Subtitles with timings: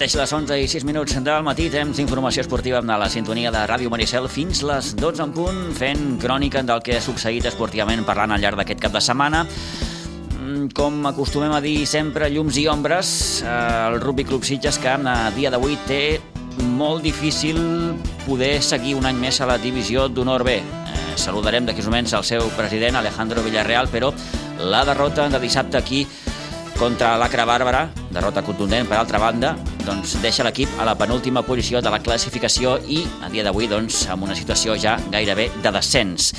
[0.00, 3.60] Mateix les 11 i 6 minuts del matí temps d'informació esportiva amb la sintonia de
[3.68, 8.32] Ràdio Maricel fins les 12 en punt fent crònica del que ha succeït esportivament parlant
[8.32, 13.10] al llarg d'aquest cap de setmana mm, com acostumem a dir sempre, llums i ombres,
[13.44, 13.50] eh,
[13.90, 16.16] el Rugby Club Sitges que a dia d'avui té
[16.78, 17.60] molt difícil
[18.24, 20.54] poder seguir un any més a la divisió d'honor B.
[20.62, 24.14] Eh, saludarem d'aquí uns moments el seu president, Alejandro Villarreal, però
[24.64, 26.06] la derrota de dissabte aquí
[26.78, 29.52] contra l'Acra Bàrbara, derrota contundent per altra banda,
[29.86, 34.02] doncs deixa l'equip a la penúltima posició de la classificació i a dia d'avui doncs,
[34.12, 36.30] amb una situació ja gairebé de descens.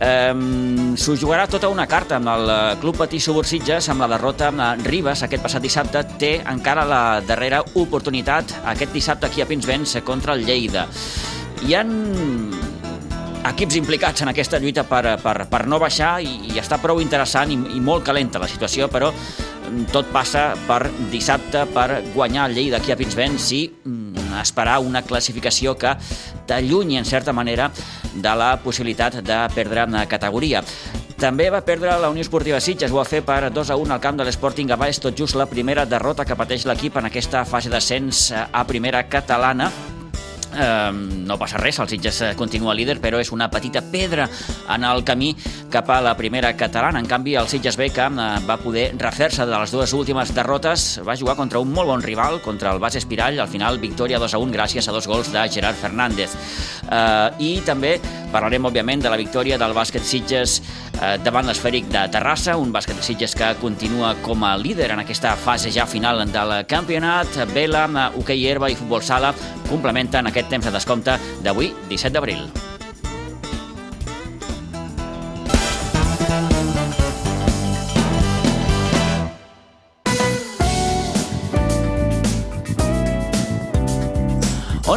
[0.00, 4.86] Ehm, S'ho jugarà tota una carta amb el Club Patí Subursitges amb la derrota amb
[4.86, 10.34] Ribes aquest passat dissabte té encara la darrera oportunitat aquest dissabte aquí a Pinsbens contra
[10.34, 10.86] el Lleida.
[11.62, 11.92] Hi han
[13.48, 17.50] equips implicats en aquesta lluita per, per, per no baixar i, i està prou interessant
[17.50, 19.10] i, i molt calenta la situació, però
[19.92, 25.02] tot passa per dissabte per guanyar el Lleida aquí a Pinsbens i mm, esperar una
[25.06, 25.94] classificació que
[26.48, 27.70] t'allunyi en certa manera
[28.14, 30.62] de la possibilitat de perdre una categoria.
[31.22, 34.00] També va perdre la Unió Esportiva Sitges, ho va fer per 2 a 1 al
[34.02, 37.44] camp de l'Sporting Gavà, és tot just la primera derrota que pateix l'equip en aquesta
[37.46, 39.70] fase d'ascens a primera catalana
[40.52, 44.28] Eh, no passa res, el Sitges eh, continua líder, però és una petita pedra
[44.72, 45.32] en el camí
[45.72, 47.00] cap a la primera catalana.
[47.00, 51.00] En canvi, el Sitges B, que eh, va poder refer-se de les dues últimes derrotes,
[51.06, 54.34] va jugar contra un molt bon rival, contra el Bas Espirall, al final victòria 2
[54.34, 56.36] a 1 gràcies a dos gols de Gerard Fernández.
[56.90, 57.98] Eh, I també
[58.32, 60.58] parlarem, òbviament, de la victòria del bàsquet Sitges
[61.00, 65.34] eh, davant l'esfèric de Terrassa, un bàsquet Sitges que continua com a líder en aquesta
[65.36, 67.42] fase ja final del campionat.
[67.52, 67.86] Vela,
[68.16, 69.32] hoquei herba i futbol sala
[69.68, 71.10] complementen aquest temps de descompte
[71.42, 72.48] d'avui, 17 d'abril.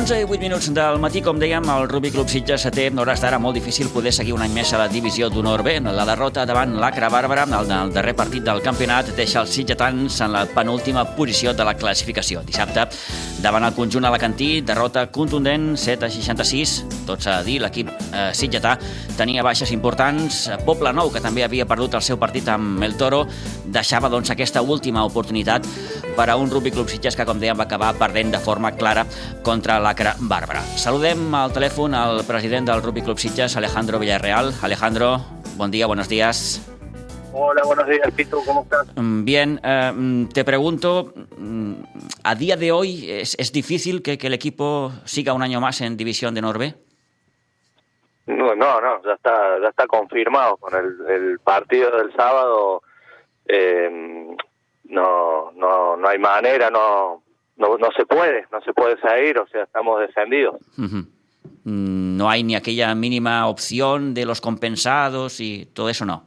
[0.06, 3.40] 11 i 8 minuts del matí, com dèiem, el Rugby Club Sitges té hores d'ara
[3.42, 5.80] molt difícil poder seguir un any més a la divisió d'honor B.
[5.82, 10.36] La derrota davant l'Acra Bàrbara, el, el darrer partit del campionat, deixa els sitgetans en
[10.36, 12.44] la penúltima posició de la classificació.
[12.46, 12.86] Dissabte,
[13.42, 16.76] davant el conjunt alacantí, derrota contundent, 7 a 66.
[17.10, 18.76] Tot s'ha de dir, l'equip eh, sitgetà
[19.18, 20.44] tenia baixes importants.
[20.70, 23.24] Poble Nou, que també havia perdut el seu partit amb el Toro,
[23.66, 25.66] deixava doncs, aquesta última oportunitat
[26.16, 29.04] per a un Rugby Club Sitges que, com dèiem, va acabar perdent de forma clara
[29.44, 30.60] contra Lacra Bàrbara.
[30.76, 34.52] Saludem al telèfon al president del Rugby Club Sitges, Alejandro Villarreal.
[34.62, 35.22] Alejandro,
[35.56, 36.60] buen día, buenos días.
[37.32, 38.88] Hola, buenos días, Pito, ¿cómo estás?
[38.98, 41.76] Mm, bien, eh, mm, te pregunto, mm,
[42.26, 45.80] ¿a día de hoy es, es difícil que, que, el equipo siga un año más
[45.80, 46.76] en División de Norbe?
[48.26, 52.82] No, no, no, ya está, ya está confirmado con el, el partido del sábado.
[53.48, 53.90] Eh,
[54.90, 57.24] no, no, no hay manera, no,
[57.58, 60.56] no, no se puede, no se puede salir, o sea, estamos descendidos.
[60.78, 61.08] Uh -huh.
[61.64, 66.24] No hay ni aquella mínima opción de los compensados y todo eso, ¿no?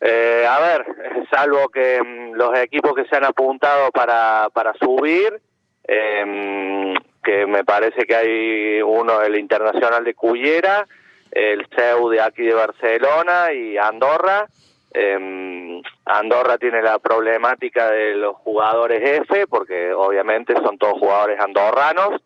[0.00, 0.86] Eh, a ver,
[1.30, 5.40] salvo que mm, los equipos que se han apuntado para, para subir,
[5.86, 10.86] eh, que me parece que hay uno, el Internacional de Cullera,
[11.30, 14.46] el CEU de aquí de Barcelona y Andorra,
[14.94, 22.22] eh, Andorra tiene la problemática de los jugadores F, porque obviamente son todos jugadores andorranos,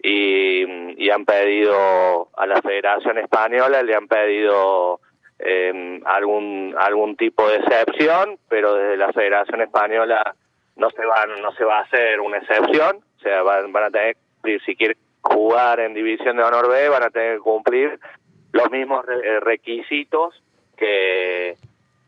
[0.00, 5.00] y, y han pedido a la Federación Española, le han pedido
[5.40, 10.34] eh, algún algún tipo de excepción, pero desde la Federación Española
[10.76, 13.90] no se van no se va a hacer una excepción, o sea, van, van a
[13.90, 14.16] tener
[14.64, 17.98] si quieren jugar en División de Honor B, van a tener que cumplir
[18.52, 19.04] los mismos
[19.40, 20.40] requisitos
[20.76, 21.56] que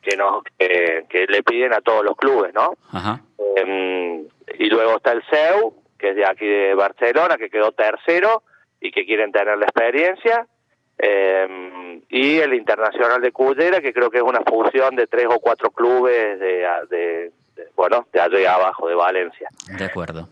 [0.02, 2.74] que no que, que, le piden a todos los clubes, ¿no?
[2.92, 3.20] Ajá.
[3.56, 4.26] Eh,
[4.58, 8.42] y luego está el CEU, que es de aquí de Barcelona, que quedó tercero
[8.80, 10.46] y que quieren tener la experiencia.
[10.98, 15.38] Eh, y el Internacional de Cullera, que creo que es una fusión de tres o
[15.38, 19.48] cuatro clubes de, de, de bueno, de allá abajo, de Valencia.
[19.78, 20.28] De acuerdo.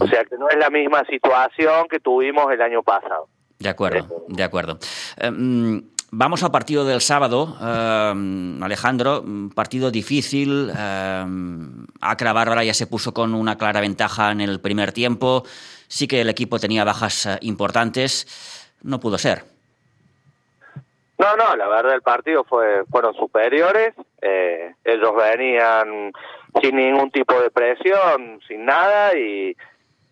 [0.00, 3.28] O sea que no es la misma situación que tuvimos el año pasado.
[3.58, 4.78] De acuerdo, de acuerdo.
[5.22, 9.22] Um, Vamos al partido del sábado, eh, Alejandro,
[9.54, 10.72] partido difícil.
[10.74, 11.24] Eh,
[12.00, 15.42] Acra Bárbara ya se puso con una clara ventaja en el primer tiempo.
[15.86, 18.26] Sí que el equipo tenía bajas eh, importantes.
[18.82, 19.44] No pudo ser.
[21.18, 23.92] No, no, la verdad el partido fue fueron superiores.
[24.22, 26.12] Eh, ellos venían
[26.62, 29.54] sin ningún tipo de presión, sin nada y,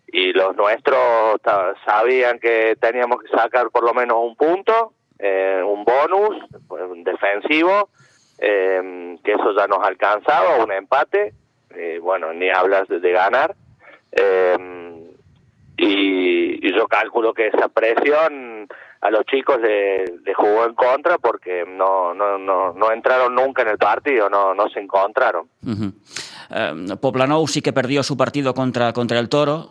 [0.09, 1.41] y los nuestros
[1.83, 6.37] sabían que teníamos que sacar por lo menos un punto eh, un bonus
[6.69, 7.89] un defensivo,
[8.37, 11.33] eh, que eso ya nos alcanzaba, un empate,
[11.71, 13.55] eh, bueno, ni hablas de, ganar,
[14.11, 14.57] Eh,
[15.77, 18.67] y, yo calculo que esa presión
[19.01, 23.69] a los chicos le, jugó en contra porque no, no, no, no, entraron nunca en
[23.69, 25.47] el partido, no, no se encontraron.
[25.63, 25.91] Uh
[27.47, 29.69] sí que perdió su partido contra, contra el Toro.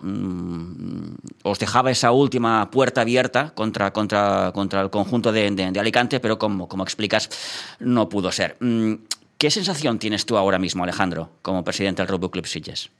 [1.47, 6.39] Os dejaba esa última puerta abierta contra, contra, contra el conjunto de, de, Alicante, pero
[6.39, 7.31] como, como explicas,
[7.79, 8.57] no pudo ser.
[8.59, 8.95] Mm,
[9.39, 12.91] ¿Qué sensación tienes tú ahora mismo, Alejandro, como presidente del Rugby Club Sitges?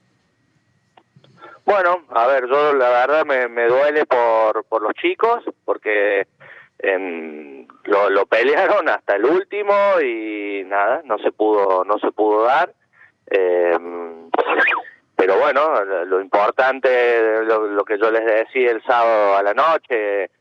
[1.65, 6.25] Bueno, a ver, yo la verdad me, duele por, por los chicos, porque
[6.79, 12.73] eh, lo, pelearon hasta el último y nada, no se pudo, no se pudo dar.
[13.29, 13.77] Eh,
[15.27, 20.31] pero bueno, lo importante, lo, lo, que yo les decía el sábado a la noche,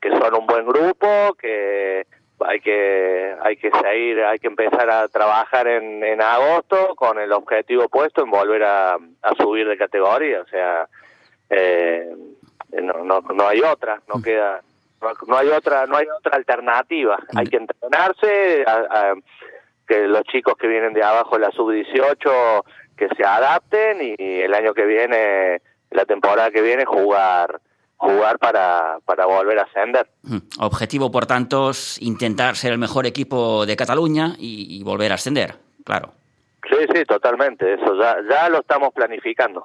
[0.00, 2.06] que son un buen grupo, que
[2.46, 7.32] hay que hay que seguir hay que empezar a trabajar en, en agosto con el
[7.32, 10.86] objetivo puesto en volver a, a subir de categoría o sea
[11.50, 12.08] eh,
[12.80, 14.22] no, no no hay otra no mm.
[14.22, 14.60] queda
[15.02, 17.48] no, no, hay otra no hay otra alternativa hay mm.
[17.48, 19.14] que entrenarse a, a,
[19.88, 22.64] que los chicos que vienen de abajo la sub 18
[22.98, 27.60] que se adapten y el año que viene la temporada que viene jugar
[27.98, 30.08] jugar para, para volver a ascender.
[30.60, 35.16] Objetivo, por tanto, es intentar ser el mejor equipo de Cataluña y, y volver a
[35.16, 36.12] ascender, claro.
[36.70, 37.74] Sí, sí, totalmente.
[37.74, 39.64] Eso ya, ya lo estamos planificando.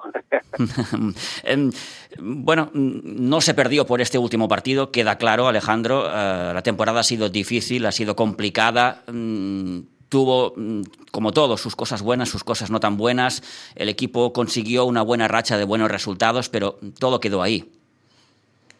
[2.18, 6.04] bueno, no se perdió por este último partido, queda claro, Alejandro.
[6.06, 9.02] Uh, la temporada ha sido difícil, ha sido complicada.
[10.14, 13.42] Tuvo, mm, como todo, sus cosas buenas, sus cosas no tan buenas.
[13.74, 17.68] El equipo consiguió una buena racha de buenos resultados, pero todo quedó ahí.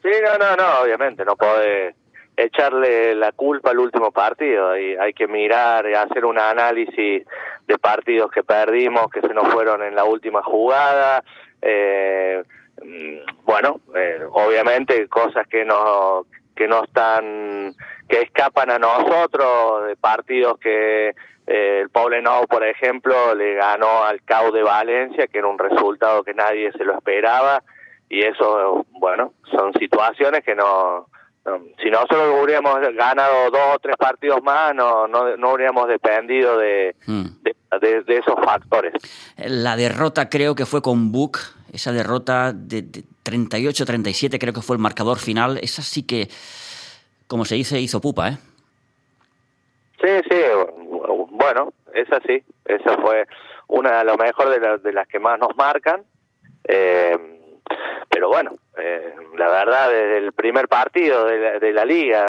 [0.01, 1.97] Sí, no, no, no, obviamente, no puede
[2.37, 4.71] echarle la culpa al último partido.
[4.71, 7.27] Hay, hay que mirar y hacer un análisis
[7.67, 11.25] de partidos que perdimos, que se nos fueron en la última jugada.
[11.61, 12.45] Eh,
[12.81, 17.75] mm, bueno, eh, obviamente cosas que no que no están
[18.09, 21.15] que escapan a nosotros de partidos que
[21.47, 26.23] eh, el Poblenou por ejemplo le ganó al CAU de Valencia que era un resultado
[26.23, 27.63] que nadie se lo esperaba
[28.09, 31.09] y eso, bueno, son situaciones que no,
[31.45, 36.59] no, si nosotros hubiéramos ganado dos o tres partidos más, no, no, no habríamos dependido
[36.59, 37.25] de, mm.
[37.43, 38.93] de, de, de, esos factores.
[39.37, 41.39] La derrota creo que fue con Buc,
[41.73, 46.29] esa derrota de, de 38-37 creo que fue el marcador final, esa sí que,
[47.27, 48.39] como se dice, hizo pupa, ¿eh?
[50.03, 50.37] Sí, sí,
[51.31, 53.27] bueno, esa sí, esa fue
[53.69, 56.03] una de las mejores de, la, de las que más nos marcan.
[56.65, 57.17] Eh,
[58.09, 62.27] pero bueno, eh, la verdad desde el primer partido de la, de la liga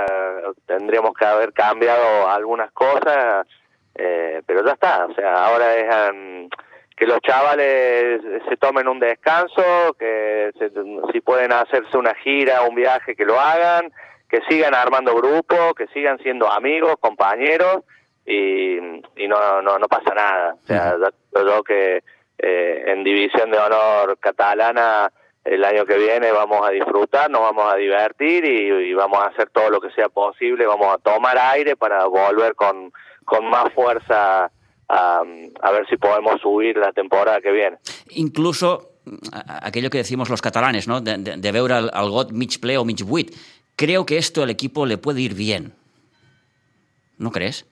[0.65, 3.47] tendríamos que haber cambiado algunas cosas,
[3.93, 6.49] eh, pero ya está, o sea, ahora es um,
[6.95, 10.71] que los chavales se tomen un descanso, que se,
[11.11, 13.91] si pueden hacerse una gira, un viaje, que lo hagan,
[14.29, 17.83] que sigan armando grupos, que sigan siendo amigos, compañeros
[18.25, 20.55] y, y no, no, no pasa nada.
[20.63, 22.01] O sea, yo, yo que
[22.37, 25.11] eh, en División de Honor Catalana
[25.43, 29.27] el año que viene vamos a disfrutar, nos vamos a divertir y, y, vamos a
[29.27, 32.91] hacer todo lo que sea posible, vamos a tomar aire para volver con,
[33.25, 34.49] con más fuerza
[34.89, 35.23] a,
[35.61, 37.77] a ver si podemos subir la temporada que viene.
[38.09, 38.91] Incluso
[39.61, 41.01] aquello que decimos los catalanes, ¿no?
[41.01, 43.35] de, de, de veure el, el got mig ple o mig buit.
[43.75, 45.73] Creo que esto al equipo le puede ir bien.
[47.17, 47.65] ¿No crees?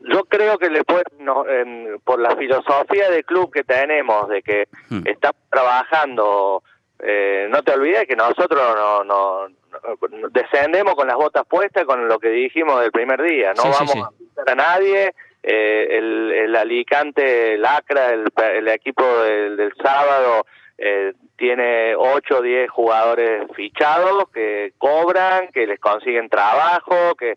[0.00, 4.42] Yo creo que le puede, no, eh, por la filosofía del club que tenemos, de
[4.42, 5.06] que hmm.
[5.06, 6.62] estamos trabajando
[6.98, 12.08] eh, no te olvides que nosotros no, no, no, descendemos con las botas puestas con
[12.08, 14.04] lo que dijimos del primer día, no sí, vamos sí, sí.
[14.04, 15.14] a pisar a nadie,
[15.46, 20.46] eh, el, el, Alicante, el Acra, el, equipo del, del sábado
[20.78, 27.34] eh, tiene 8 o 10 jugadores fichados que cobran, que les consiguen trabajo, que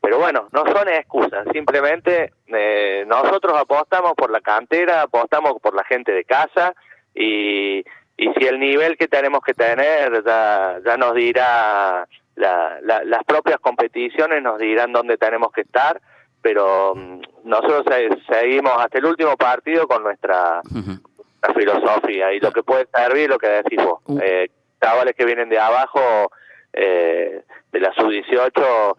[0.00, 5.84] pero bueno, no son excusas, simplemente eh, nosotros apostamos por la cantera, apostamos por la
[5.84, 6.74] gente de casa
[7.14, 7.84] y
[8.16, 12.06] y si el nivel que tenemos que tener ya, ya nos dirá
[12.36, 16.00] la, la, las propias competiciones nos dirán dónde tenemos que estar
[16.44, 17.86] pero um, nosotros
[18.28, 21.00] seguimos hasta el último partido con nuestra, uh -huh.
[21.00, 24.22] nuestra filosofía y lo que puede servir lo que decís vos uh -huh.
[24.22, 26.30] eh, chavales que vienen de abajo
[26.74, 28.96] eh, de la sub 18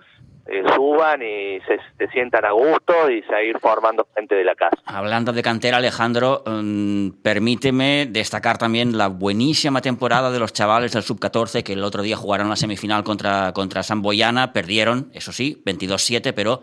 [0.48, 4.78] eh, suban y se, se, sientan a gusto y seguir formando gente de la casa.
[4.86, 11.02] Hablando de cantera, Alejandro, um, permíteme destacar también la buenísima temporada de los chavales del
[11.04, 15.64] sub-14 que el otro día jugaron la semifinal contra, contra San Boyana, perdieron, eso sí,
[15.66, 16.62] 22-7, pero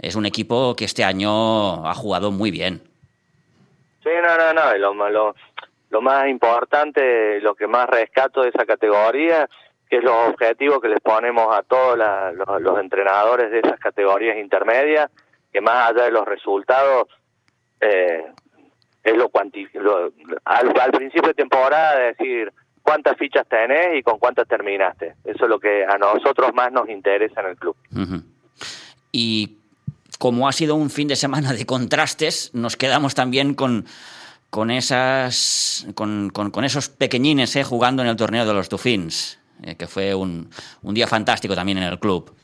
[0.00, 2.82] es un equipo que este año ha jugado muy bien.
[4.02, 5.34] Sí, no, no, no, lo, lo,
[5.94, 9.48] lo más importante, lo que más rescato de esa categoría,
[9.88, 15.08] que es los objetivos que les ponemos a todos los, entrenadores de esas categorías intermedias,
[15.52, 17.06] que más allá de los resultados,
[17.80, 18.24] eh,
[19.04, 19.30] es lo,
[19.74, 20.12] lo
[20.44, 25.14] al, al, principio de temporada decir cuántas fichas tenés y con cuántas terminaste.
[25.24, 27.76] Eso es lo que a nosotros más nos interesa en el club.
[29.12, 29.58] Y
[30.24, 33.84] como ha sido un fin de semana de contrastes, nos quedamos también con,
[34.48, 36.32] con, esas, con,
[36.64, 40.48] esos pequeñines eh, jugando en el torneo de los Dufins, eh, que fue un,
[40.82, 42.34] un, día fantástico también en el club.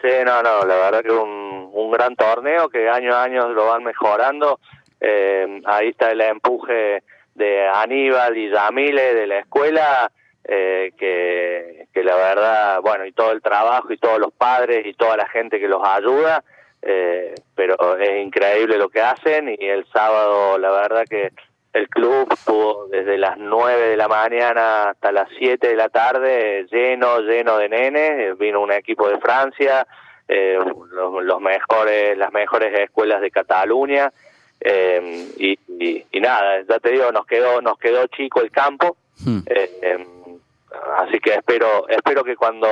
[0.00, 3.66] Sí, no, no, la verdad que un, un gran torneo que año a año lo
[3.66, 4.60] van mejorando.
[5.00, 7.02] Eh, ahí está el empuje
[7.34, 10.12] de Aníbal y Yamile de la escuela,
[10.44, 15.16] eh, que la verdad, bueno, y todo el trabajo y todos los padres y toda
[15.16, 16.44] la gente que los ayuda,
[16.86, 21.32] eh, pero es increíble lo que hacen y el sábado la verdad que
[21.72, 26.66] el club estuvo desde las 9 de la mañana hasta las 7 de la tarde
[26.70, 29.86] lleno, lleno de nenes, vino un equipo de Francia,
[30.28, 30.56] eh,
[30.92, 34.12] los, mejores, las mejores escuelas de Cataluña.
[34.60, 39.40] Eh, y, y, nada, ya te digo, nos quedó, nos quedó chico el campo, hmm.
[39.46, 40.06] eh,
[40.98, 42.68] así que espero, espero que cuando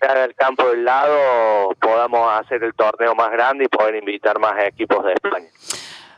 [0.00, 5.04] el campo del lado podamos hacer el torneo más grande y poder invitar más equipos
[5.04, 5.48] de España.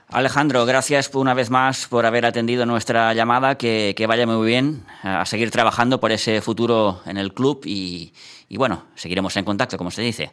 [0.08, 4.84] Alejandro, gracias una vez más por haber atendido nuestra llamada, que, que vaya muy bien,
[5.04, 8.12] a seguir trabajando por ese futuro en el club y,
[8.48, 10.32] y bueno, seguiremos en contacto, como se dice.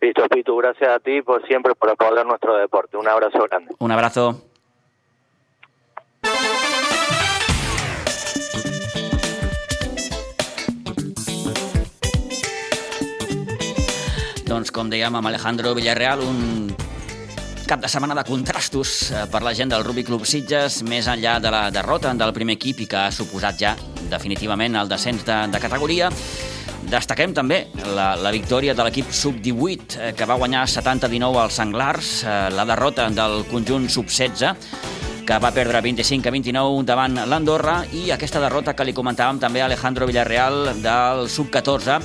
[0.00, 2.96] Listo, Pitu, gracias a ti por siempre por apoyar nuestro deporte.
[2.96, 3.74] Un abrazo grande.
[3.78, 4.42] Un abrazo.
[14.56, 16.70] Doncs, com dèiem, amb Alejandro Villarreal, un
[17.68, 21.34] cap de setmana de contrastos eh, per la gent del Rugby Club Sitges, més enllà
[21.44, 23.74] de la derrota del primer equip i que ha suposat ja
[24.08, 26.08] definitivament el descens de, de categoria.
[26.88, 27.66] Destaquem també
[27.98, 32.64] la, la victòria de l'equip sub-18, eh, que va guanyar 70-19 als Senglars, eh, la
[32.64, 34.54] derrota del conjunt sub-16,
[35.28, 39.60] que va perdre 25 a 29 davant l'Andorra, i aquesta derrota que li comentàvem també
[39.60, 42.00] a Alejandro Villarreal del sub-14,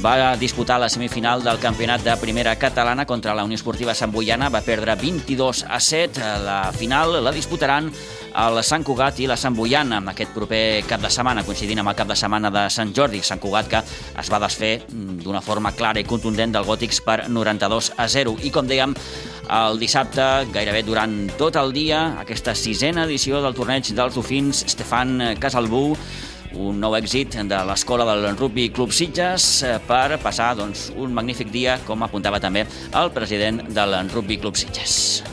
[0.00, 4.48] va disputar la semifinal del campionat de primera catalana contra la Unió Esportiva Sant Boiana,
[4.48, 6.22] va perdre 22 a 7.
[6.44, 11.10] La final la disputaran el Sant Cugat i la Sant Boiana aquest proper cap de
[11.12, 13.20] setmana, coincidint amb el cap de setmana de Sant Jordi.
[13.22, 13.82] Sant Cugat que
[14.22, 18.36] es va desfer d'una forma clara i contundent del Gòtics per 92 a 0.
[18.42, 18.96] I com dèiem,
[19.52, 25.36] el dissabte, gairebé durant tot el dia, aquesta sisena edició del torneig dels Dofins, Stefan
[25.40, 25.90] Casalbú
[26.58, 31.52] un nou èxit de l'escola del Rugby Club Sitges eh, per passar doncs, un magnífic
[31.52, 35.31] dia, com apuntava també el president del Rugby Club Sitges.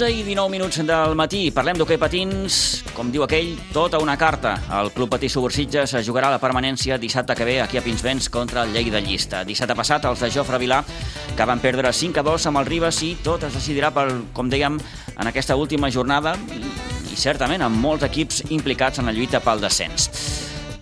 [0.00, 1.50] 11 i 19 minuts del matí.
[1.52, 2.54] Parlem d'hoquei patins,
[2.96, 4.54] com diu aquell, tota una carta.
[4.78, 8.72] El Club Patí Subursitges jugarà la permanència dissabte que ve aquí a Pinsbens contra el
[8.72, 9.42] Llei de Llista.
[9.44, 10.78] Dissabte passat, els de Jofre Vilà,
[11.36, 14.48] que van perdre 5 a 2 amb el Ribas i tot es decidirà, per, com
[14.48, 14.78] dèiem,
[15.18, 20.08] en aquesta última jornada i certament amb molts equips implicats en la lluita pel descens.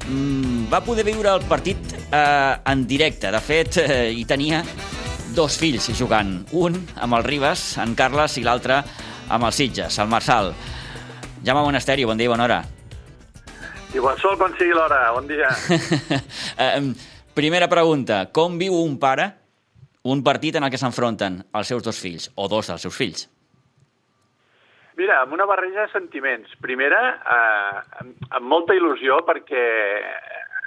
[0.06, 3.34] Mm, va poder viure el partit eh, en directe.
[3.34, 4.62] De fet, eh, hi tenia
[5.34, 8.84] dos fills jugant, un amb el Ribas, en Carles, i l'altre
[9.30, 10.52] amb el Sitges, el Marçal.
[11.44, 12.62] Jaume Monasteri, bon dia i bona hora.
[13.94, 15.48] Igual sol quan sigui l'hora, bon dia.
[17.38, 19.30] Primera pregunta, com viu un pare
[20.08, 23.26] un partit en el que s'enfronten els seus dos fills, o dos dels seus fills?
[24.98, 26.54] Mira, amb una barreja de sentiments.
[26.62, 27.00] Primera,
[27.34, 29.64] eh, amb, molta il·lusió, perquè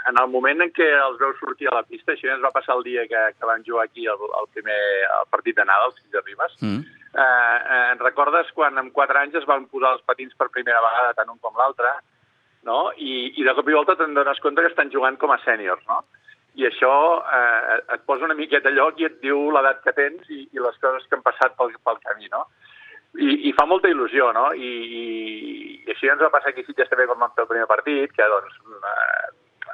[0.09, 2.77] en el moment en què els veus sortir a la pista, això ens va passar
[2.77, 4.79] el dia que, que vam jugar aquí el, el primer
[5.19, 7.00] el partit d'anada, els fills de Ribas, mm.
[7.13, 11.13] Eh, eh, recordes quan amb quatre anys es van posar els patins per primera vegada,
[11.19, 11.93] tant un com l'altre,
[12.67, 12.91] no?
[12.97, 15.83] I, i de cop i volta te'n dones compte que estan jugant com a sèniors,
[15.89, 16.01] no?
[16.59, 20.27] I això eh, et posa una miqueta a lloc i et diu l'edat que tens
[20.29, 22.45] i, i les coses que han passat pel, pel camí, no?
[23.19, 24.49] I, i fa molta il·lusió, no?
[24.55, 25.05] I, i,
[25.83, 28.27] i així ens va passar aquí Sitges també quan vam fer el primer partit, que
[28.35, 29.31] doncs eh,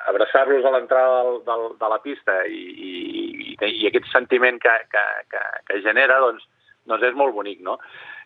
[0.10, 5.03] abraçar-los a l'entrada del, del, de la pista i, i, i aquest sentiment que, que,
[5.34, 6.46] que, que genera, doncs,
[6.88, 7.77] doncs és molt bonic, no?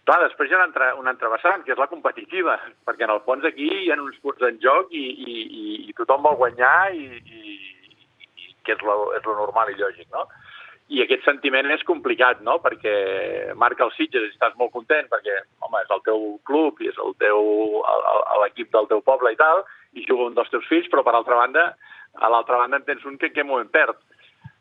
[0.07, 0.61] Clar, després hi ha
[0.97, 4.17] un altre, vessant, que és la competitiva, perquè en el fons aquí hi ha uns
[4.23, 7.57] punts en joc i, i, i, i tothom vol guanyar i, i,
[8.45, 10.25] i que és lo, és lo normal i lògic, no?
[10.91, 12.93] i aquest sentiment és complicat, no?, perquè
[13.59, 16.97] marca els Sitges i estàs molt content perquè, home, és el teu club i és
[16.99, 17.45] el teu
[18.41, 19.63] l'equip del teu poble i tal,
[19.95, 21.69] i juga un dels teus fills, però per altra banda,
[22.19, 23.95] a l'altra banda en tens un que en què moment perd.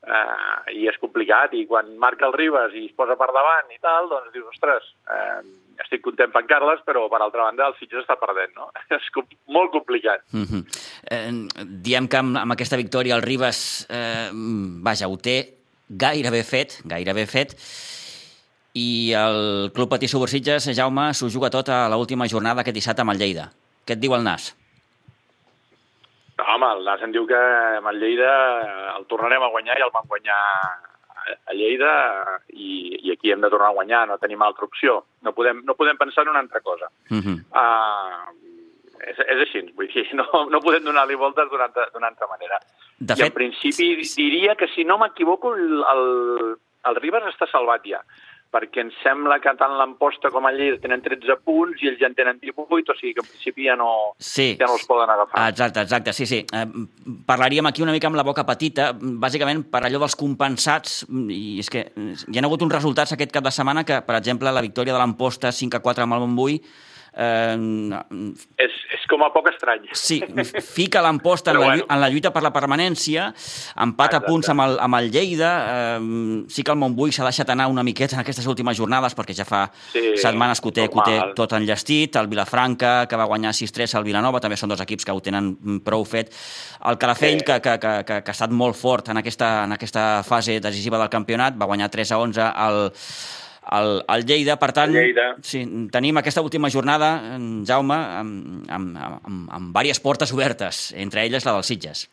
[0.01, 3.77] Uh, i és complicat, i quan marca el Ribas i es posa per davant i
[3.85, 5.43] tal, doncs dius, ostres, uh,
[5.85, 8.71] estic content per Carles, però per altra banda el Sitges està perdent, no?
[8.97, 10.25] És com, molt complicat.
[10.33, 10.63] Mm -hmm.
[11.11, 14.31] eh, diem que amb, amb aquesta victòria el Ribas, eh,
[14.83, 15.37] vaja, ho té
[15.89, 17.57] gairebé fet, gairebé fet,
[18.75, 23.11] i el Club Patí Subursitges, Jaume, s'ho juga tot a l'última jornada aquest dissabte amb
[23.11, 23.51] el Lleida.
[23.85, 24.55] Què et diu el Nas?
[26.41, 27.39] No, home, el Nas em diu que
[27.77, 28.31] amb el Lleida
[28.97, 30.39] el tornarem a guanyar i el vam guanyar
[31.37, 31.91] a Lleida
[32.49, 35.03] i, i aquí hem de tornar a guanyar, no tenim altra opció.
[35.27, 36.89] No podem, no podem pensar en una altra cosa.
[37.11, 37.37] Uh -huh.
[37.53, 38.33] uh,
[39.01, 42.59] és, és així, vull dir, no, no podem donar-li voltes d'una altra manera.
[42.99, 43.27] De I fet...
[43.27, 46.57] en principi diria que, si no m'equivoco, el, el,
[46.89, 48.01] el Ribas està salvat ja
[48.51, 52.09] perquè em sembla que tant l'Amposta com el Lleida tenen 13 punts i ells ja
[52.11, 54.53] en tenen 18, o sigui que en principi ja no, sí.
[54.59, 55.47] ja no els poden agafar.
[55.53, 56.43] Exacte, exacte, sí, sí.
[56.43, 56.65] Eh,
[57.27, 61.71] parlaríem aquí una mica amb la boca petita, bàsicament per allò dels compensats, i és
[61.71, 64.97] que hi ha hagut uns resultats aquest cap de setmana que, per exemple, la victòria
[64.97, 66.61] de l'Amposta 5 a 4 amb el Montbui,
[67.11, 67.57] Eh,
[68.63, 69.89] és, és com a poc estrany.
[69.99, 70.21] Sí,
[70.63, 71.87] fica l'emposta en, la, bueno.
[71.91, 73.29] en la lluita per la permanència,
[73.83, 75.51] empat a punts amb el, amb el Lleida,
[75.97, 79.35] eh, sí que el Montbui s'ha deixat anar una miqueta en aquestes últimes jornades, perquè
[79.37, 83.19] ja fa sí, setmanes que ho té, que ho té tot enllestit, el Vilafranca, que
[83.19, 85.53] va guanyar 6-3 al Vilanova, també són dos equips que ho tenen
[85.85, 86.33] prou fet.
[86.87, 87.47] El Calafell, sí.
[87.47, 91.01] que, que, que, que, que ha estat molt fort en aquesta, en aquesta fase decisiva
[91.01, 92.83] del campionat, va guanyar 3 a 11 al,
[93.71, 94.57] al, al Lleida.
[94.61, 95.33] Per tant, Lleida.
[95.47, 95.63] Sí,
[95.95, 97.13] tenim aquesta última jornada,
[97.67, 102.07] Jaume, amb, amb, amb, amb, amb diverses portes obertes, entre elles la dels Sitges.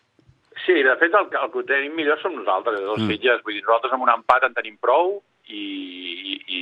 [0.66, 3.14] Sí, de fet, el, el que tenim millor som nosaltres, els mm.
[3.14, 3.42] Sitges.
[3.46, 5.18] Vull dir, nosaltres amb un empat en tenim prou
[5.48, 6.62] i, i, i,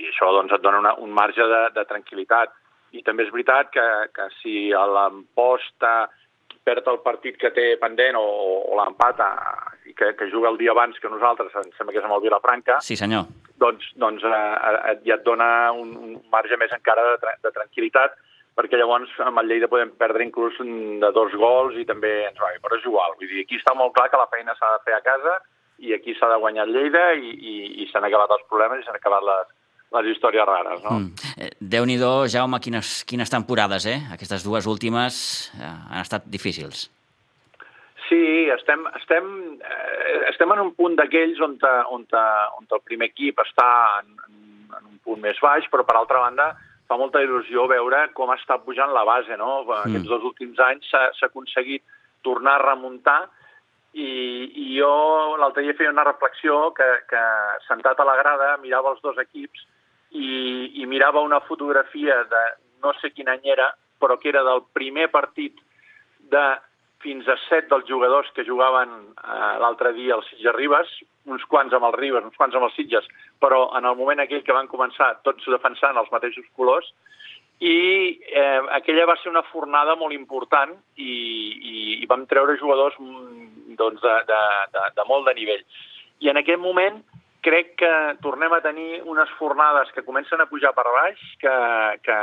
[0.00, 2.54] i això doncs, et dona una, un marge de, de tranquil·litat.
[2.92, 6.10] I també és veritat que, que si l'emposta
[6.62, 8.26] perd el partit que té pendent o,
[8.68, 9.20] o l'empat
[9.86, 12.24] i que, que juga el dia abans que nosaltres, em sembla que és amb el
[12.24, 13.30] Vilafranca, sí, senyor.
[13.62, 18.18] doncs, doncs eh, eh, ja et dona un, un marge més encara de, de tranquil·litat,
[18.58, 22.52] perquè llavors amb el Lleida podem perdre inclús de dos gols i també ens va
[22.52, 23.16] bé, però és igual.
[23.16, 25.38] Vull dir, aquí està molt clar que la feina s'ha de fer a casa
[25.82, 28.86] i aquí s'ha de guanyar el Lleida i, i, i s'han acabat els problemes i
[28.86, 29.52] s'han acabat les,
[29.96, 30.98] les històries rares, no?
[31.00, 31.30] Mm.
[31.36, 34.00] Eh, Déu-n'hi-do, Jaume, quines, quines temporades, eh?
[34.14, 35.22] Aquestes dues últimes
[35.58, 36.90] eh, han estat difícils.
[38.12, 39.28] Sí, estem, estem,
[39.64, 41.54] eh, estem en un punt d'aquells on,
[41.96, 43.68] on, on el primer equip està
[44.02, 44.10] en,
[44.68, 46.50] en un punt més baix, però per altra banda
[46.90, 49.62] fa molta il·lusió veure com està pujant la base, no?
[49.62, 49.78] Mm.
[49.86, 51.86] Aquests dos últims anys s'ha aconseguit
[52.20, 53.22] tornar a remuntar
[53.96, 54.10] i,
[54.60, 54.92] i jo
[55.40, 57.22] l'altre dia feia una reflexió que, que
[57.64, 59.64] sentat a la grada mirava els dos equips
[60.12, 62.42] i, i mirava una fotografia de
[62.84, 65.64] no sé quin any era, però que era del primer partit
[66.32, 66.44] de
[67.02, 70.90] fins a set dels jugadors que jugaven eh, l'altre dia al Sitges Ribes,
[71.26, 73.06] uns quants amb el Ribes, uns quants amb els Sitges,
[73.42, 76.92] però en el moment aquell que van començar tots defensant els mateixos colors,
[77.62, 82.96] i eh, aquella va ser una fornada molt important i, i, i vam treure jugadors
[82.98, 84.40] mm, doncs, de, de,
[84.74, 85.62] de, de molt de nivell.
[86.22, 87.02] I en aquest moment
[87.42, 91.54] crec que tornem a tenir unes fornades que comencen a pujar per baix, que,
[92.06, 92.18] que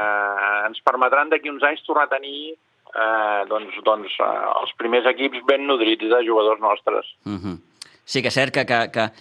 [0.67, 2.55] ens permetran d'aquí uns anys tornar a tenir
[2.95, 4.30] eh, doncs, doncs eh,
[4.62, 7.15] els primers equips ben nodrits de jugadors nostres.
[7.25, 7.39] Mhm.
[7.43, 7.58] -huh.
[8.06, 9.12] Sí que és cert que, que, que,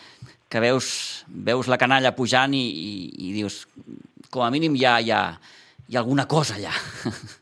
[0.48, 3.66] que veus, veus la canalla pujant i, i, i dius,
[4.30, 5.38] com a mínim hi ha, hi ha,
[5.88, 6.72] hi ha alguna cosa allà.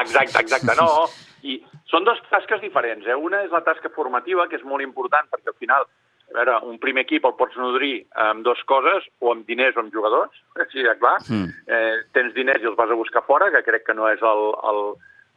[0.00, 0.74] Exacte, exacte.
[0.74, 1.06] No,
[1.42, 3.06] i són dues tasques diferents.
[3.06, 3.14] Eh?
[3.14, 5.86] Una és la tasca formativa, que és molt important, perquè al final
[6.30, 9.82] a veure, un primer equip el pots nodrir amb dues coses, o amb diners o
[9.82, 11.18] amb jugadors, així de clar.
[11.28, 11.48] Mm.
[11.66, 14.44] Eh, tens diners i els vas a buscar fora, que crec que no és el,
[14.72, 14.82] el,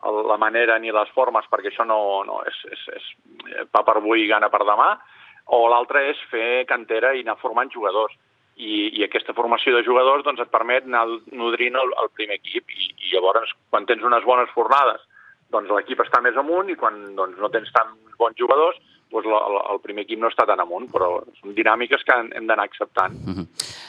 [0.04, 3.10] la manera ni les formes, perquè això no, no és, és, és
[3.54, 4.92] eh, pa per avui i gana per demà,
[5.56, 8.16] o l'altre és fer cantera i anar formant jugadors.
[8.54, 12.70] I, i aquesta formació de jugadors doncs, et permet anar nodrint el, el primer equip
[12.70, 15.02] i, i llavors quan tens unes bones fornades
[15.50, 18.78] doncs l'equip està més amunt i quan doncs, no tens tan bons jugadors
[19.14, 22.48] doncs la, el, el primer equip no està tan amunt, però són dinàmiques que hem
[22.50, 23.14] d'anar acceptant.
[23.14, 23.48] Mm -hmm.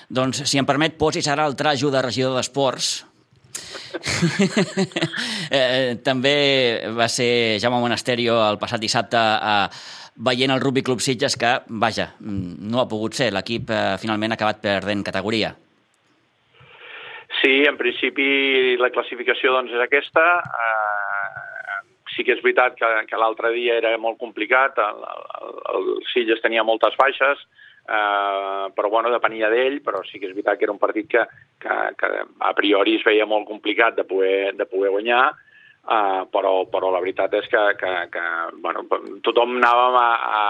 [0.09, 3.07] Doncs, si em permet, posis ara el trajo de regidor d'Esports,
[5.51, 6.37] eh, també
[6.97, 9.69] va ser Jaume Monasterio el passat dissabte eh,
[10.17, 13.33] veient el Rugby Club Sitges que, vaja, no ha pogut ser.
[13.35, 15.55] L'equip eh, finalment ha acabat perdent categoria.
[17.41, 20.25] Sí, en principi la classificació doncs, és aquesta.
[20.45, 21.45] Eh,
[22.15, 25.03] sí que és veritat que, que l'altre dia era molt complicat, el,
[25.43, 27.43] el, el Sitges tenia moltes baixes,
[27.89, 31.25] eh, però bueno, depenia d'ell, però sí que és veritat que era un partit que,
[31.61, 35.25] que, que a priori es veia molt complicat de poder, de poder guanyar,
[35.85, 38.25] eh, però, però la veritat és que, que, que
[38.65, 38.87] bueno,
[39.27, 40.09] tothom anàvem a,
[40.41, 40.45] a,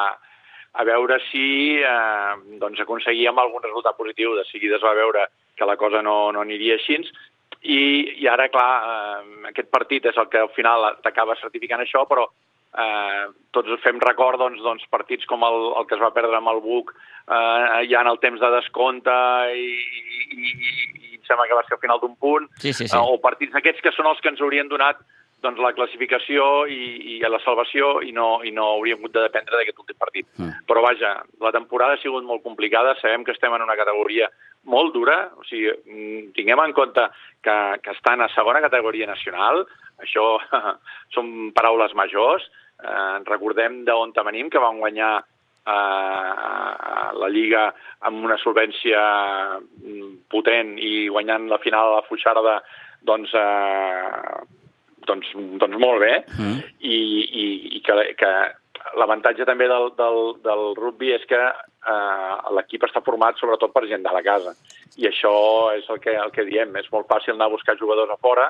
[0.75, 1.47] a veure si
[1.83, 4.35] eh, doncs aconseguíem algun resultat positiu.
[4.39, 6.99] De seguida es va veure que la cosa no, no aniria així,
[7.65, 12.05] i, i ara, clar, eh, aquest partit és el que al final t'acaba certificant això,
[12.11, 12.27] però
[12.79, 16.53] eh, tots fem record doncs, doncs, partits com el, el que es va perdre amb
[16.53, 19.17] el Buc eh, ja en el temps de descompte
[19.55, 20.73] i, i, i,
[21.11, 22.97] i em sembla que va ser al final d'un punt, sí, sí, sí.
[22.97, 25.03] Eh, o partits aquests que són els que ens haurien donat
[25.45, 29.59] doncs, la classificació i, i la salvació i no, i no hauríem hagut de dependre
[29.59, 30.27] d'aquest últim partit.
[30.41, 30.65] Mm.
[30.69, 34.31] Però vaja, la temporada ha sigut molt complicada, sabem que estem en una categoria
[34.73, 37.07] molt dura, o sigui, mm, tinguem en compte
[37.45, 39.67] que, que estan a segona categoria nacional,
[40.01, 40.39] això
[41.15, 42.49] són paraules majors,
[42.83, 45.13] eh, recordem d'on venim, que van guanyar
[45.67, 47.69] eh, la Lliga
[48.09, 49.01] amb una solvència
[49.61, 52.59] mm, potent i guanyant la final a la Fuixarda
[53.05, 54.43] doncs, eh,
[55.07, 56.61] doncs, doncs molt bé, mm.
[56.81, 56.99] i,
[57.45, 57.47] i,
[57.79, 58.33] i que, que
[58.99, 64.05] l'avantatge també del, del, del rugby és que eh, l'equip està format sobretot per gent
[64.05, 64.55] de la casa,
[64.97, 65.35] i això
[65.77, 68.49] és el que, el que diem, és molt fàcil anar a buscar jugadors a fora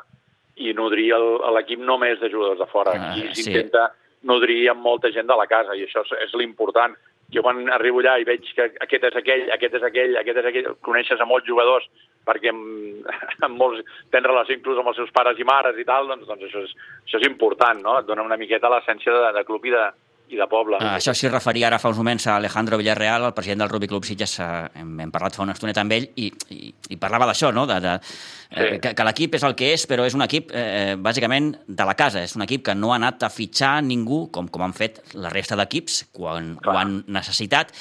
[0.55, 1.09] i nodrir
[1.57, 4.04] l'equip només de jugadors de fora, ah, i s'intenta sí.
[4.29, 6.97] Nodrir amb molta gent de la casa, i això és, és l'important.
[7.35, 10.49] Jo quan arribo allà i veig que aquest és aquell, aquest és aquell, aquest és
[10.51, 11.87] aquell, coneixes a molts jugadors
[12.25, 13.09] perquè amb,
[13.47, 13.83] amb molts
[14.13, 16.75] tens relació inclús amb els seus pares i mares i tal, doncs, doncs això, és,
[17.05, 17.99] això és important, no?
[18.01, 19.85] Et dona una miqueta l'essència de, de club i de,
[20.33, 20.79] i de poble.
[20.81, 23.89] Uh, això s'hi referia ara fa uns moments a Alejandro Villarreal, el president del Rugby
[23.91, 27.29] Club Sitges, uh, hem, hem parlat fa una estoneta amb ell, i, i, i parlava
[27.31, 27.67] d'això, no?
[27.71, 28.65] de, de, sí.
[28.65, 31.89] eh, que, que l'equip és el que és, però és un equip eh, bàsicament de
[31.89, 34.77] la casa, és un equip que no ha anat a fitxar ningú, com, com han
[34.77, 36.75] fet la resta d'equips, quan Clar.
[36.75, 37.75] ho han necessitat,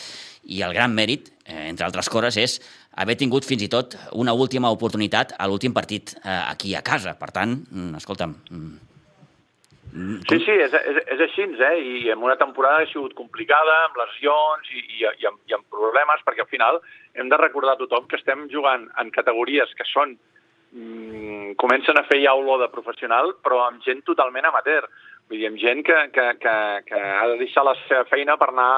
[0.44, 2.60] i el gran mèrit, eh, entre altres coses, és
[3.00, 7.16] haver tingut fins i tot una última oportunitat a l'últim partit eh, aquí a casa.
[7.20, 8.36] Per tant, mm, escolta'm...
[9.94, 11.74] Mm, sí, sí, és, és, és així, eh?
[11.78, 15.68] I en una temporada ha sigut complicada, amb lesions i, i, i, amb, i amb
[15.70, 16.80] problemes, perquè al final
[17.14, 20.16] hem de recordar a tothom que estem jugant en categories que són
[20.74, 24.90] mm, comencen a fer ja olor de professional, però amb gent totalment amateur.
[25.30, 26.58] Vull dir, amb gent que, que, que,
[26.90, 28.72] que ha de deixar la seva feina per anar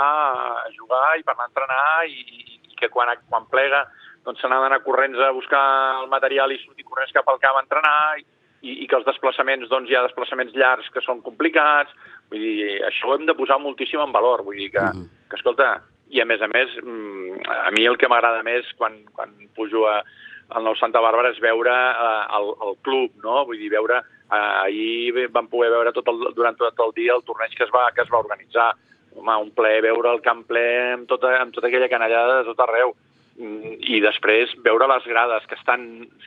[0.67, 2.19] a jugar i per anar a entrenar i,
[2.67, 3.85] i que quan, quan plega
[4.27, 5.63] doncs se n'ha d'anar corrents a buscar
[6.01, 8.25] el material i sortir corrents cap al camp a entrenar i,
[8.65, 11.93] i que els desplaçaments, doncs hi ha desplaçaments llargs que són complicats.
[12.31, 14.43] Vull dir, això ho hem de posar moltíssim en valor.
[14.47, 15.29] Vull dir que, mm -hmm.
[15.29, 18.93] que escolta, i a més a més, mm, a mi el que m'agrada més quan,
[19.13, 20.03] quan pujo a,
[20.49, 23.45] al nou Santa Bàrbara és veure eh, el, el club, no?
[23.45, 24.03] Vull dir, veure...
[24.25, 27.69] Eh, ahir vam poder veure tot el, durant tot el dia el torneig que es
[27.69, 28.73] va, que es va organitzar.
[29.15, 32.59] Home, un ple, veure el camp ple amb tota, amb tota aquella canallada de tot
[32.59, 32.95] arreu
[33.35, 35.81] Mm, i després veure les grades que estan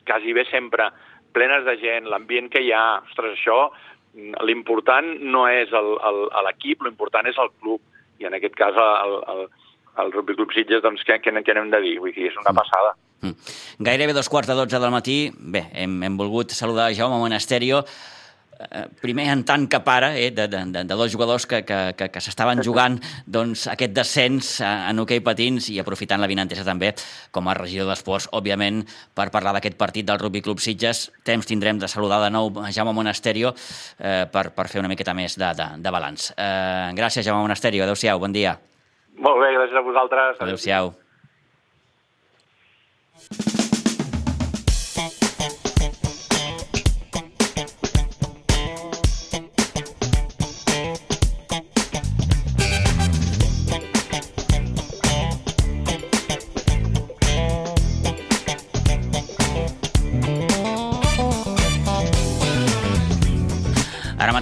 [0.04, 0.90] quasi bé sempre
[1.36, 3.68] plenes de gent, l'ambient que hi ha, ostres, això,
[4.14, 7.82] mm, l'important no és l'equip, l'important és el club,
[8.18, 9.44] i en aquest cas el, el,
[10.02, 11.96] el Rugby Club Sitges, doncs què, què, què n'hem de dir?
[12.02, 12.62] Vull dir, és una mm.
[12.62, 12.94] passada.
[13.22, 13.34] Mm.
[13.88, 17.84] Gairebé dos quarts de dotze del matí, bé, hem, hem volgut saludar Jaume Monasterio,
[19.00, 22.20] primer en tant que pare eh, de, de, de dos jugadors que, que, que, que
[22.22, 26.92] s'estaven jugant doncs, aquest descens en hoquei patins i aprofitant la vinantesa també
[27.34, 28.82] com a regidor d'esports, òbviament,
[29.14, 31.08] per parlar d'aquest partit del Rugby Club Sitges.
[31.24, 35.38] Temps tindrem de saludar de nou Jaume Monasterio eh, per, per fer una miqueta més
[35.38, 36.32] de, de, de balanç.
[36.34, 37.86] Eh, gràcies, Jaume Monasterio.
[37.86, 38.58] Adéu-siau, bon dia.
[39.18, 40.42] Molt bé, gràcies a vosaltres.
[40.42, 40.94] Adéu-siau.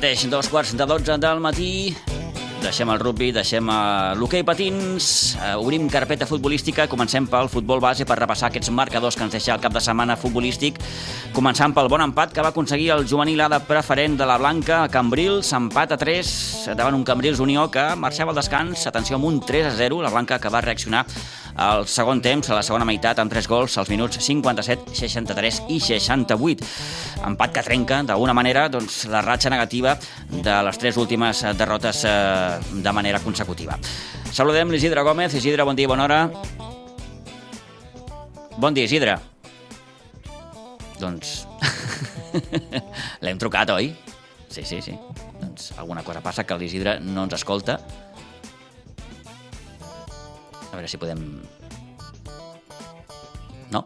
[0.07, 1.91] Mateix, dos quarts de dotze del matí.
[2.63, 3.67] Deixem el rugby, deixem
[4.19, 9.25] l'hoquei patins, uh, obrim carpeta futbolística, comencem pel futbol base per repassar aquests marcadors que
[9.27, 10.79] ens deixa el cap de setmana futbolístic,
[11.35, 14.85] començant pel bon empat que va aconseguir el juvenil A de preferent de la Blanca
[14.85, 16.31] a Cambrils, empat a 3
[16.79, 20.15] davant un Cambrils Unió que marxava al descans, atenció, amb un 3 a 0, la
[20.15, 21.03] Blanca que va reaccionar
[21.57, 25.79] al segon temps, a la segona meitat, amb tres gols als minuts 57, 63 i
[25.81, 26.69] 68.
[27.27, 29.97] Empat que trenca, d'alguna manera, doncs, la ratxa negativa
[30.31, 33.79] de les tres últimes derrotes eh, de manera consecutiva.
[34.33, 35.35] Saludem l'Isidre Gómez.
[35.35, 36.21] Isidre, bon dia, bona hora.
[38.57, 39.17] Bon dia, Isidre.
[41.01, 41.47] Doncs...
[43.25, 43.95] L'hem trucat, oi?
[44.53, 44.93] Sí, sí, sí.
[45.41, 47.81] Doncs alguna cosa passa que l'Isidre no ens escolta
[50.77, 51.21] A veure si podem...
[53.73, 53.81] No?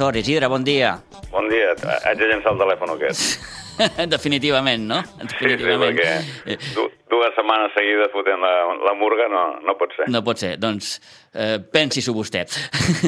[0.00, 0.16] Sort.
[0.16, 0.94] Isidre, bon dia.
[1.30, 1.74] Bon dia,
[2.08, 3.42] haig de llançar el telèfon aquest.
[4.14, 5.00] Definitivament, no?
[5.04, 5.98] Sí, sí, Definitivament.
[5.98, 8.52] perquè Eh, du dues setmanes seguides fotent la,
[8.86, 10.06] la murga no, no pot ser.
[10.12, 10.54] No pot ser.
[10.60, 10.92] Doncs
[11.34, 12.44] eh, pensi-s'ho vostè.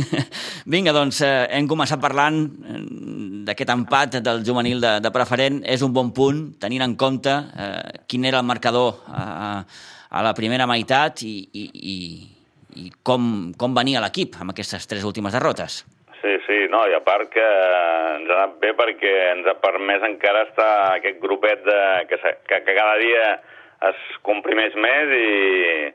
[0.75, 2.83] Vinga, doncs eh, hem començat parlant eh,
[3.49, 5.63] d'aquest empat del juvenil de, de preferent.
[5.65, 9.25] És un bon punt, tenint en compte eh, quin era el marcador a,
[10.13, 11.97] a la primera meitat i, i, i,
[12.85, 15.83] i com, com venia l'equip amb aquestes tres últimes derrotes.
[16.73, 20.71] No, i a part que ens ha anat bé perquè ens ha permès encara estar
[20.95, 22.17] aquest grupet de, que,
[22.49, 23.27] que, que cada dia
[23.91, 25.91] es comprimeix més i,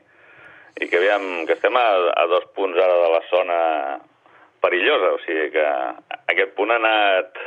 [0.78, 1.86] i que, aviam, que estem a,
[2.22, 3.58] a dos punts ara de la zona
[4.62, 5.66] perillosa, o sigui que
[6.34, 7.42] aquest punt ha anat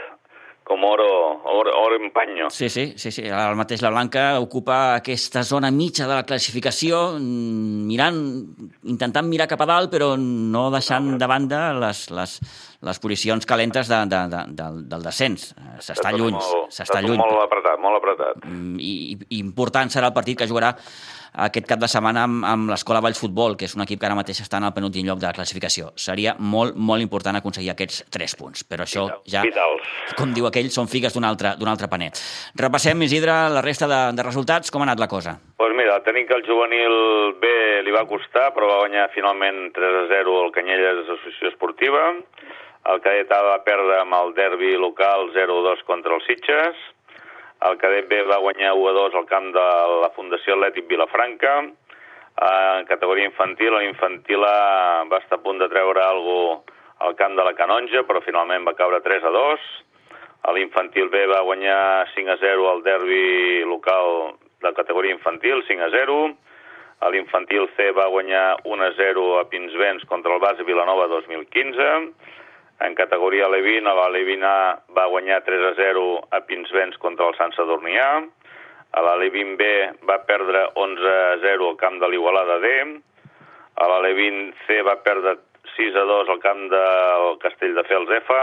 [0.71, 2.49] com oro, oro, oro en panyo.
[2.49, 3.25] Sí, sí, sí, sí.
[3.27, 8.21] El mateix la Blanca ocupa aquesta zona mitja de la classificació, mm, mirant,
[8.87, 12.39] intentant mirar cap a dalt, però no deixant de banda les, les,
[12.87, 15.49] les posicions calentes de, de, de, del, del descens.
[15.83, 16.39] S'està lluny,
[16.71, 17.19] s'està lluny.
[17.19, 18.45] Molt apretat, molt apretat.
[18.47, 18.93] Mm, I,
[19.27, 20.77] I important serà el partit que jugarà
[21.31, 24.17] aquest cap de setmana amb, amb l'Escola Valls Futbol, que és un equip que ara
[24.17, 25.91] mateix està en el penúltim lloc de la classificació.
[25.95, 29.45] Seria molt, molt important aconseguir aquests tres punts, però això ja,
[30.19, 32.19] com diu aquell, són figues d'un altre, altre panet.
[32.59, 34.71] Repassem, Isidre, la resta de, de resultats.
[34.71, 35.37] Com ha anat la cosa?
[35.61, 37.51] Doncs mira, tenim que el juvenil B
[37.85, 42.09] li va costar, però va guanyar finalment 3 a 0 el Canyelles Associació Esportiva.
[42.91, 46.79] El cadet A va perdre amb el derbi local 0-2 contra els Sitges.
[47.61, 49.65] El cadet B va guanyar 1 a 2 al camp de
[50.01, 51.59] la Fundació Atlètic Vilafranca.
[51.61, 56.61] Eh, En categoria infantil, l'infantil va estar a punt de treure alguna
[57.01, 59.69] al camp de la Canonja, però finalment va caure 3 a 2.
[60.49, 65.85] A l'infantil B va guanyar 5 a 0 al derbi local de categoria infantil, 5
[65.85, 66.17] a 0.
[67.01, 71.89] A l'infantil C va guanyar 1 a 0 a Pinsbens contra el base Vilanova 2015.
[72.81, 76.01] En categoria Levin, a la Levin A va guanyar 3 a 0
[76.33, 78.07] a Pinsbens contra el Sant Sadurnià.
[78.97, 79.67] A la Levin B
[80.09, 82.73] va perdre 11 a 0 al camp de l'Igualada D.
[83.77, 85.37] A la Levin C va perdre
[85.75, 88.41] 6 a 2 al camp del Castell de Fels F.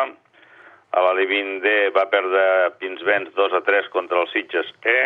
[0.94, 4.98] A la Levin D va perdre Pinsbens 2 a 3 contra el Sitges E.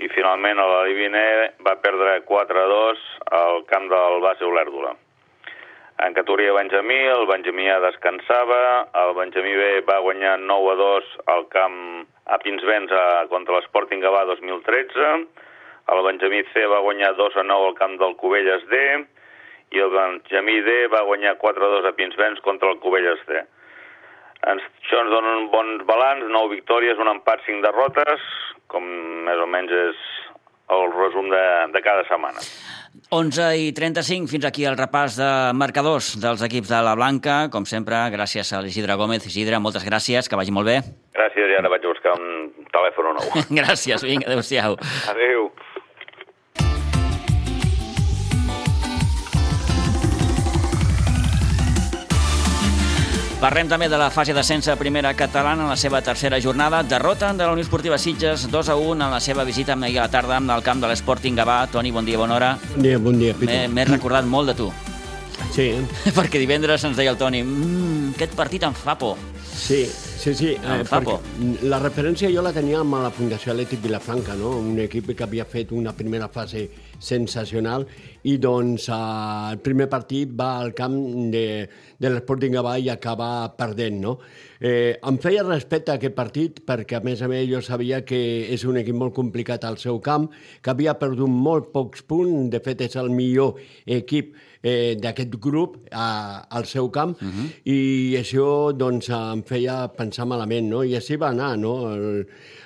[0.00, 1.30] I finalment a la Levin E
[1.68, 3.08] va perdre 4 a 2
[3.44, 4.96] al camp del base Olèrdola.
[6.02, 11.12] En categoria Benjamí, el Benjamí A descansava, el Benjamí B va guanyar 9 a 2
[11.30, 11.76] al camp
[12.26, 15.12] a Pinsbens a, contra l'Sporting Gavà 2013,
[15.94, 18.80] el Benjamí C va guanyar 2 a 9 al camp del Cubelles D,
[19.70, 23.44] i el Benjamí D va guanyar 4 a 2 a Pinsbens contra el Cubelles D.
[24.50, 28.26] Ens, això ens dona un bon balanç, 9 victòries, un empat, 5 derrotes,
[28.66, 28.82] com
[29.30, 30.06] més o menys és
[30.70, 32.40] el resum de, de cada setmana.
[33.10, 37.48] 11 i 35, fins aquí el repàs de marcadors dels equips de la Blanca.
[37.52, 39.26] Com sempre, gràcies a l'Isidre Gómez.
[39.28, 40.78] Isidre, moltes gràcies, que vagi molt bé.
[41.14, 43.44] Gràcies, i ara vaig buscar un telèfon nou.
[43.60, 44.78] gràcies, vinga, adéu-siau.
[45.12, 45.50] Adéu.
[53.44, 56.78] Parlem també de la fase d'ascens a primera catalana en la seva tercera jornada.
[56.82, 60.08] Derrota de la Unió Esportiva Sitges, 2 a 1 en la seva visita a la
[60.08, 61.66] tarda al camp de l'Sporting Gavà.
[61.68, 62.58] Toni, bon dia, bona hora.
[62.72, 63.52] Bon dia, bon dia, Pitu.
[63.68, 64.72] m'he recordat molt de tu,
[65.52, 65.74] Sí,
[66.16, 69.18] perquè divendres ens deia el Toni mmm, aquest partit em fa por.
[69.52, 69.90] sí,
[70.24, 70.50] sí, sí.
[70.56, 71.66] Eh, perquè por.
[71.68, 74.54] la referència jo la tenia amb la Fundació Atlètic Vilafranca, no?
[74.56, 76.62] un equip que havia fet una primera fase
[76.96, 77.84] sensacional
[78.24, 78.96] i doncs eh,
[79.52, 80.96] el primer partit va al camp
[81.34, 81.44] de,
[82.00, 84.16] de l'Sporting Gavà i acaba perdent, no?
[84.64, 88.18] Eh, em feia respecte a aquest partit perquè, a més a més, jo sabia que
[88.54, 90.30] és un equip molt complicat al seu camp,
[90.64, 94.32] que havia perdut molt pocs punts, de fet és el millor equip
[94.64, 97.48] eh, d'aquest grup a, al seu camp uh -huh.
[97.64, 100.82] i això doncs, em feia pensar malament, no?
[100.82, 101.92] I així va anar, no?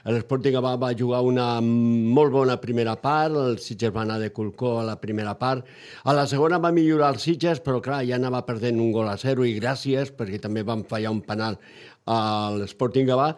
[0.05, 4.79] L'Sporting va, va jugar una molt bona primera part, el Sitges va anar de colcó
[4.81, 5.65] a la primera part,
[6.05, 9.17] a la segona va millorar el Sitges, però clar, ja anava perdent un gol a
[9.17, 11.59] zero i gràcies, perquè també van fallar un penal
[12.09, 13.37] a l'Sporting Gavà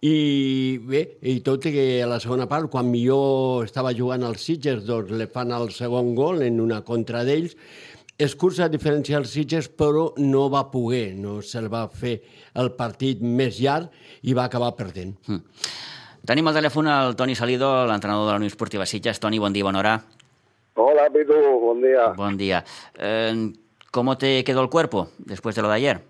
[0.00, 4.44] i bé, i tot i que a la segona part, quan millor estava jugant els
[4.46, 7.56] Sitges, doncs le fan el segon gol en una contra d'ells,
[8.18, 12.18] és cursa a diferència dels Sitges, però no va poder, no se'l va fer
[12.60, 13.88] el partit més llarg
[14.22, 15.16] i va acabar perdent.
[15.26, 15.40] Mm.
[16.26, 19.18] Tenim al telèfon el Toni Salido, l'entrenador de la Unió Esportiva Sitges.
[19.18, 19.96] Toni, bon dia, bona hora.
[20.74, 22.06] Hola, Pitu, buen día.
[22.16, 22.64] Buen día.
[22.96, 23.52] Eh,
[23.90, 26.00] ¿Cómo te quedó el cuerpo después de lo de ayer?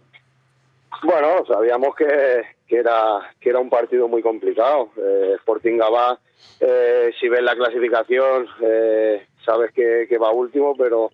[1.02, 4.90] Bueno, sabíamos que, que era que era un partido muy complicado.
[4.96, 6.18] Eh, Sporting Gabá,
[6.60, 11.10] eh, si ves la clasificación, eh, sabes que, que va último, pero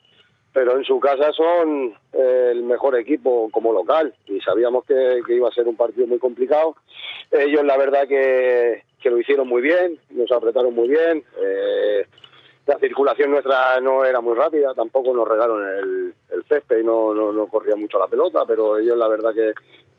[0.52, 5.48] pero en su casa son eh, el mejor equipo como local y sabíamos que, iba
[5.48, 6.76] a ser un partido muy complicado.
[7.30, 11.22] Ellos la verdad que, que lo hicieron muy bien, nos apretaron muy bien.
[11.40, 12.06] Eh,
[12.66, 17.14] la circulación nuestra no era muy rápida, tampoco nos regaron el, el césped y no,
[17.14, 19.54] no, no, corría mucho la pelota, pero ellos la verdad que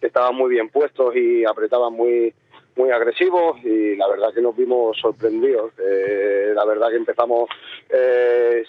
[0.06, 2.34] estaban muy bien puestos y apretaban muy
[2.80, 5.74] muy agresivos y la verdad que nos vimos sorprendidos.
[5.80, 7.50] Eh, la verdad que empezamos
[7.90, 8.64] eh,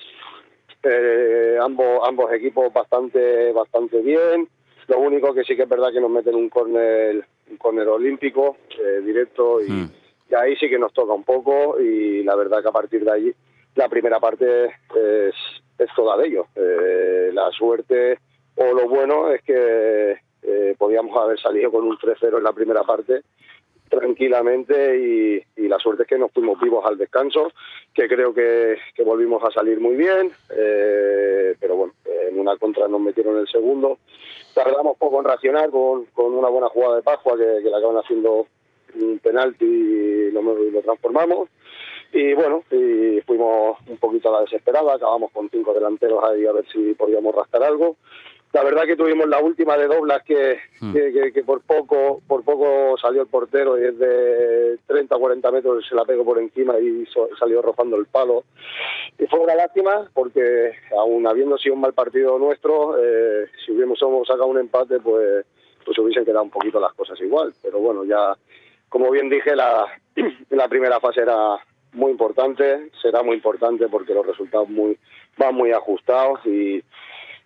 [0.82, 4.48] eh, ambos ambos equipos bastante bastante bien.
[4.88, 8.56] Lo único que sí que es verdad que nos meten un córner un córner olímpico
[8.78, 9.90] eh, directo y, mm.
[10.30, 13.12] y, ahí sí que nos toca un poco y la verdad que a partir de
[13.12, 13.34] allí
[13.74, 15.34] la primera parte es,
[15.78, 16.46] es toda de ellos.
[16.54, 18.18] Eh, la suerte
[18.56, 22.82] o lo bueno es que eh, podíamos haber salido con un 3-0 en la primera
[22.82, 23.22] parte
[23.88, 27.52] tranquilamente y, la suerte es que nos fuimos vivos al descanso,
[27.94, 33.00] que creo que, volvimos a salir muy bien, eh, pero bueno, en una contra nos
[33.00, 33.98] metieron el segundo.
[34.54, 37.96] Tardamos poco en reaccionar con, con una buena jugada de Pascua que, que le acaban
[37.96, 38.46] haciendo
[38.96, 41.48] un penalti y lo, lo transformamos.
[42.12, 46.52] Y bueno, y fuimos un poquito a la desesperada, acabamos con cinco delanteros ahí a
[46.52, 47.96] ver si podíamos rascar algo
[48.52, 50.92] la verdad que tuvimos la última de doblas que, mm.
[50.92, 55.50] que, que, que, por poco por poco salió el portero y desde 30 o 40
[55.52, 58.44] metros se la pegó por encima y so, salió rozando el palo.
[59.18, 64.26] Y fue una lástima porque aún habiendo sido un mal partido nuestro, eh, si hubiésemos
[64.26, 65.44] sacado un empate, pues,
[65.84, 67.52] pues hubiesen quedado un poquito las cosas igual.
[67.62, 68.36] Pero bueno, ya,
[68.88, 69.86] como bien dije, la,
[70.50, 71.56] la primera fase era
[71.92, 74.98] muy importante, será muy importante porque los resultados muy
[75.36, 76.82] van muy ajustados y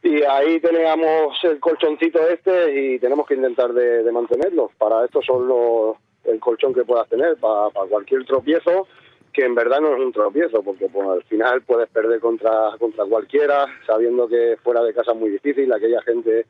[0.04, 4.70] y ahí teníamos el colchoncito este y tenemos que intentar de, mantenerlo.
[4.76, 8.86] Para esto son los, el colchón que puedas tener, para, para, cualquier tropiezo,
[9.32, 13.06] que en verdad no es un tropiezo, porque pues, al final puedes perder contra, contra
[13.06, 16.44] cualquiera, sabiendo que fuera de casa es muy difícil, aquella gente,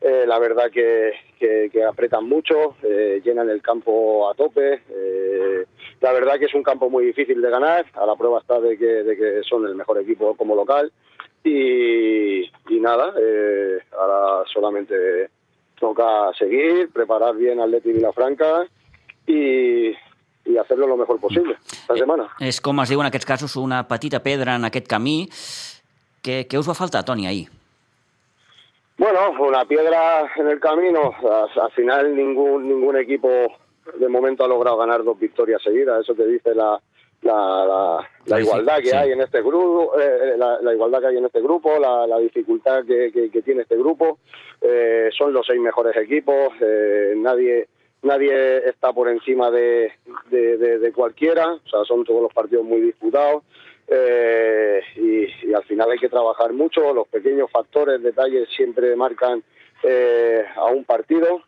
[0.00, 5.66] eh, la verdad que, que, que apretan mucho, eh, llenan el campo a tope, eh,
[6.00, 8.78] la verdad que es un campo muy difícil de ganar, a la prueba está de
[8.78, 10.90] que, de que son el mejor equipo como local,
[11.44, 15.30] y, y nada, eh, ahora solamente
[15.78, 18.64] toca seguir, preparar bien Atleti Vilafranca
[19.26, 19.92] i,
[20.46, 22.30] i hacerlo lo mejor possible esta setmana.
[22.40, 25.28] És, com es diu en aquests casos, una petita pedra en aquest camí.
[26.24, 27.50] Què, què us va faltar, Toni, ahir?
[28.96, 31.12] Bueno, una piedra en el camino.
[31.20, 33.28] Al final ningún, ningún equipo
[33.98, 36.00] de momento ha logrado ganar dos victorias seguidas.
[36.00, 36.80] Eso te dice la,
[37.24, 38.96] la, la, la igualdad que sí.
[38.96, 42.18] hay en este grupo, eh, la, la, igualdad que hay en este grupo, la, la
[42.18, 44.18] dificultad que, que, que, tiene este grupo.
[44.60, 47.68] Eh, son los seis mejores equipos, eh, nadie
[48.02, 49.92] nadie está por encima de,
[50.30, 53.42] de, de, de, cualquiera, o sea, son todos los partidos muy disputados.
[53.88, 59.42] Eh, y, y, al final hay que trabajar mucho, los pequeños factores, detalles siempre marcan
[59.82, 61.42] eh, a un partido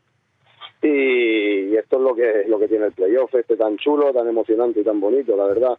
[0.82, 4.80] y, esto es lo que lo que tiene el playoff este tan chulo, tan emocionante
[4.80, 5.78] y tan bonito, la verdad.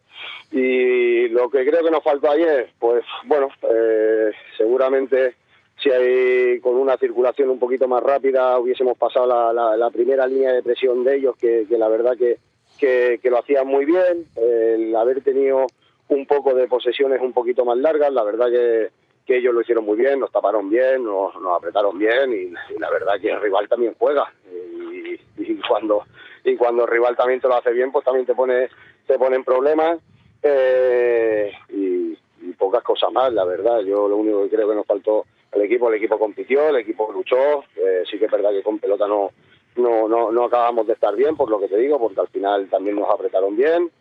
[0.51, 5.35] Y lo que creo que nos faltó ayer, pues bueno, eh, seguramente
[5.81, 10.25] si hay con una circulación un poquito más rápida hubiésemos pasado la, la, la primera
[10.25, 12.37] línea de presión de ellos, que, que la verdad que,
[12.79, 15.67] que, que, lo hacían muy bien, el haber tenido
[16.09, 18.89] un poco de posesiones un poquito más largas, la verdad que
[19.27, 22.79] que ellos lo hicieron muy bien, nos taparon bien, nos, nos apretaron bien y, y,
[22.79, 26.03] la verdad que el rival también juega y, y, cuando
[26.45, 28.69] y cuando el rival también te lo hace bien, pues también te pone
[29.05, 29.99] te pone en problemas
[30.41, 32.15] eh, y,
[32.57, 33.81] pocas cosas más, la verdad.
[33.81, 37.11] Yo lo único que creo que nos faltó el equipo, el equipo compitió, el equipo
[37.13, 37.63] luchó.
[37.75, 39.29] Eh, sí que es verdad que con pelota no,
[39.75, 42.67] no, no, no acabamos de estar bien, por lo que te digo, porque al final
[42.67, 43.91] también nos apretaron bien.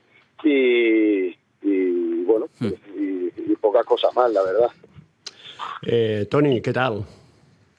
[0.43, 2.73] Y, y bueno, Hmm.
[2.99, 4.71] y, y pocas cosas más, la verdad.
[5.83, 7.05] Eh, Toni, ¿qué tal?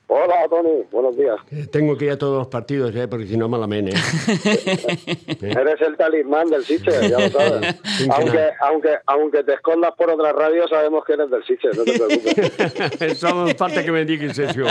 [0.10, 1.36] Hola, Tony, buenos días.
[1.51, 3.91] Eh, tengo que ir a todos los partidos, eh, porque si no, malamente.
[4.45, 5.38] ¿eh?
[5.41, 7.76] Eres el talismán del Sitges, ya lo sabes.
[8.10, 11.99] Aunque, aunque, aunque te escondas por otra radio, sabemos que eres del Sitges, no te
[11.99, 13.18] preocupes.
[13.20, 14.66] Solo falta que me digas eso.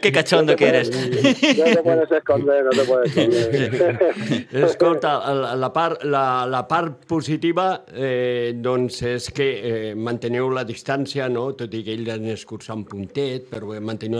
[0.00, 0.90] Qué cachondo que eres.
[0.90, 4.46] No te puedes esconder, no te puedes esconder.
[4.52, 10.64] Escolta, la, la, part, la, la part positiva eh, doncs és que eh, manteneu la
[10.68, 10.91] distància,
[11.28, 11.52] no?
[11.54, 13.48] tot i que ell ha escurçat un puntet,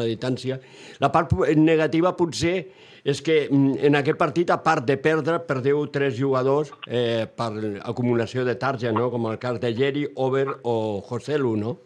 [0.00, 0.58] la distància.
[1.00, 2.56] La part negativa potser
[3.04, 7.80] és que mm, en aquest partit, a part de perdre, perdeu tres jugadors eh, per
[7.82, 9.10] acumulació de tarja, no?
[9.10, 11.78] com el cas de Geri, Over o Joselu, no?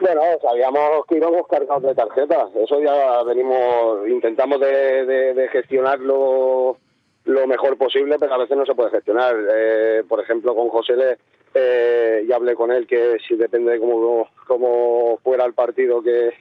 [0.00, 2.54] Bueno, sabíamos que íbamos cargados de tarjetas.
[2.54, 6.76] Eso ya venimos, intentamos de, de- de gestionarlo
[7.24, 9.34] lo mejor posible, pero a veces no se puede gestionar.
[9.52, 11.18] Eh, por ejemplo, con José Le,
[11.60, 16.32] eh, ya hablé con él que si depende de cómo, cómo fuera el partido que,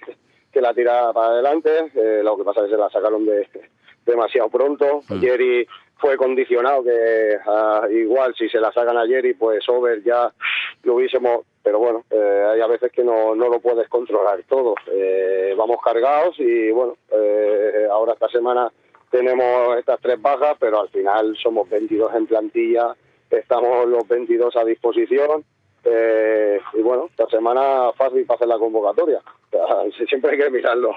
[0.52, 1.92] que la tira para adelante.
[1.96, 3.48] Eh, lo que pasa es que se la sacaron de
[4.06, 5.02] demasiado pronto.
[5.20, 10.32] Jerry fue condicionado que ah, igual si se la sacan a Jerry, pues Over ya
[10.84, 11.42] lo hubiésemos...
[11.62, 14.74] Pero bueno, eh, hay a veces que no, no lo puedes controlar todo.
[14.90, 18.72] Eh, vamos cargados y bueno, eh, ahora esta semana
[19.12, 22.96] tenemos estas tres bajas, pero al final somos 22 en plantilla,
[23.30, 25.44] estamos los 22 a disposición.
[25.84, 29.22] Eh, y bueno, esta semana fácil para hacer la convocatoria.
[30.10, 30.92] Siempre hay que mirar lo,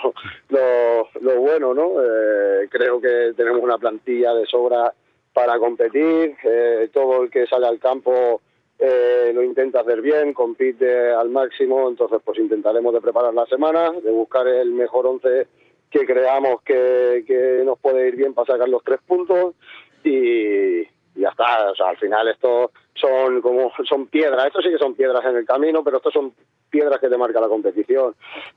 [0.49, 1.93] lo, lo bueno, ¿no?
[2.03, 4.93] Eh, creo que tenemos una plantilla de sobra
[5.33, 6.37] para competir.
[6.45, 8.41] eh, todo el que sale al campo
[8.79, 11.89] eh, lo intenta hacer bien, compite al máximo.
[11.89, 15.47] Entonces, pues intentaremos de preparar la semana, de buscar el mejor once
[15.91, 19.55] que creamos que, que nos puede ir bien para sacar los tres puntos
[20.05, 20.83] y,
[21.15, 21.71] y ya está.
[21.71, 24.47] O sea, al final esto son como son piedras.
[24.47, 26.33] Esto sí que son piedras en el camino, pero estos son
[26.69, 28.15] piedras que te marca la competición.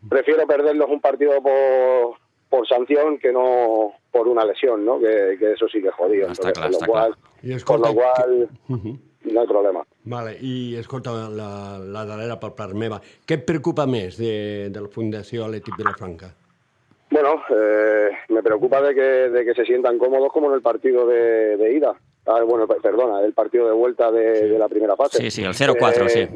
[0.08, 2.18] Prefiero perderlos un partido por,
[2.50, 5.00] por sanción que no por una lesión, ¿no?
[5.00, 6.28] Que, que eso sí que es jodido.
[6.30, 7.34] Està Entonces, clar, por lo està cual, clar.
[7.44, 8.74] I por escolta, lo cual que...
[8.74, 9.00] Uh -huh.
[9.34, 9.84] no hay problema.
[10.04, 13.02] Vale, i escolta, la, la darrera per part meva.
[13.26, 16.36] Què et preocupa més de, de la Fundació Atlètic Vilafranca?
[17.10, 21.08] Bueno, eh, me preocupa de que, de que se sientan cómodos como en el partido
[21.08, 21.96] de, de ida.
[22.26, 25.18] Ah, bueno, pe- perdona, el partido de vuelta de, de la primera fase.
[25.18, 26.28] Sí, sí, el 0-4, sí.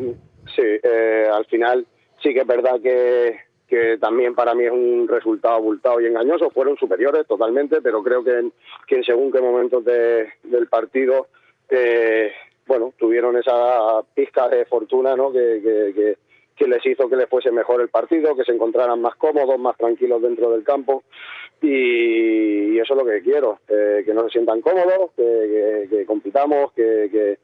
[0.56, 1.86] Sí, eh, al final
[2.22, 6.50] sí que es verdad que, que también para mí es un resultado abultado y engañoso.
[6.50, 8.54] Fueron superiores totalmente, pero creo que en,
[8.88, 11.28] que en según qué momentos de- del partido,
[11.70, 12.32] eh,
[12.66, 15.32] bueno, tuvieron esa pizca de fortuna, ¿no?
[15.32, 15.62] Que,
[15.96, 16.18] que,
[16.58, 19.78] que- les hizo que les fuese mejor el partido, que se encontraran más cómodos, más
[19.78, 21.04] tranquilos dentro del campo.
[21.62, 27.38] Y, eso es lo que quiero, eh, que no se sientan cómodos, que, compitamos, que,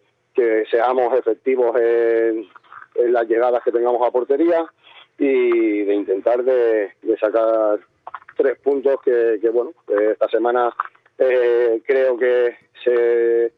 [0.70, 2.47] seamos efectivos en,
[3.11, 4.66] las llegadas que tengamos a portería
[5.18, 7.80] y de intentar de, de sacar
[8.36, 10.74] tres puntos que, bueno, esta semana
[11.18, 13.53] eh, creo que se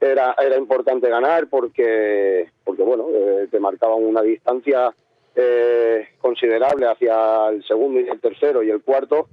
[0.00, 4.94] era era importante ganar porque porque bueno eh, te marcaban una distancia
[5.34, 9.28] eh, considerable hacia el segundo y el tercero y el cuarto.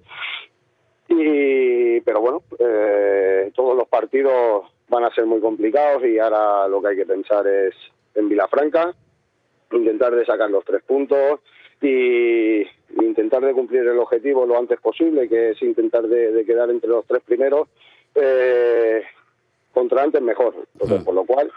[1.08, 6.82] Y pero bueno eh, todos los partidos van a ser muy complicados y ahora lo
[6.82, 7.76] que hay que pensar es
[8.16, 8.94] en Vilafranca
[9.72, 11.40] intentar de sacar los tres puntos
[11.82, 12.62] y
[13.02, 16.90] intentar de cumplir el objetivo lo antes posible, que es intentar de, de quedar entre
[16.90, 17.68] los tres primeros,
[18.16, 19.04] eh,
[19.74, 20.56] contra antes mejor.
[20.74, 21.04] Entonces, Mm.
[21.06, 21.52] por lo cual,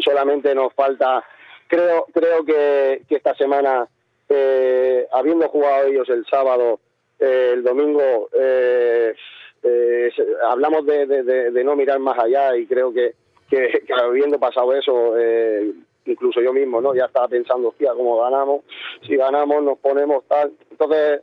[0.00, 1.24] solamente nos falta,
[1.68, 3.86] creo, creo que, que esta semana,
[4.28, 6.80] eh, habiendo jugado ellos el sábado,
[7.18, 9.14] eh, el domingo, eh,
[9.62, 10.10] eh,
[10.48, 13.14] hablamos de, de- de- de no mirar más allá y creo que,
[13.50, 15.72] que, que habiendo pasado eso, eh,
[16.06, 16.94] incluso yo mismo, ¿no?
[16.94, 18.62] Ya estaba pensando, hostia, ¿cómo ganamos?
[19.06, 20.52] Si ganamos, nos ponemos tal.
[20.70, 21.20] Entonces,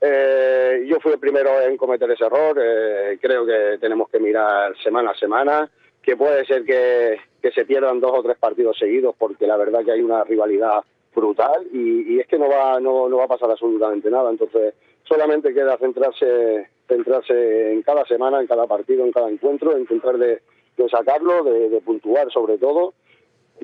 [0.00, 2.58] eh, yo fui el primero en cometer ese error.
[2.62, 5.70] eh, creo que tenemos que mirar semana a semana,
[6.02, 7.18] que puede ser que,
[7.54, 10.82] se pierdan dos o tres partidos seguidos, porque la verdad que hay una rivalidad
[11.14, 14.30] brutal y, es que no va, no, no va a pasar absolutamente nada.
[14.30, 14.74] Entonces,
[15.04, 20.40] solamente queda centrarse, centrarse en cada semana, en cada partido, en cada encuentro, intentar de,
[20.76, 22.94] de sacarlo, de, de puntuar sobre todo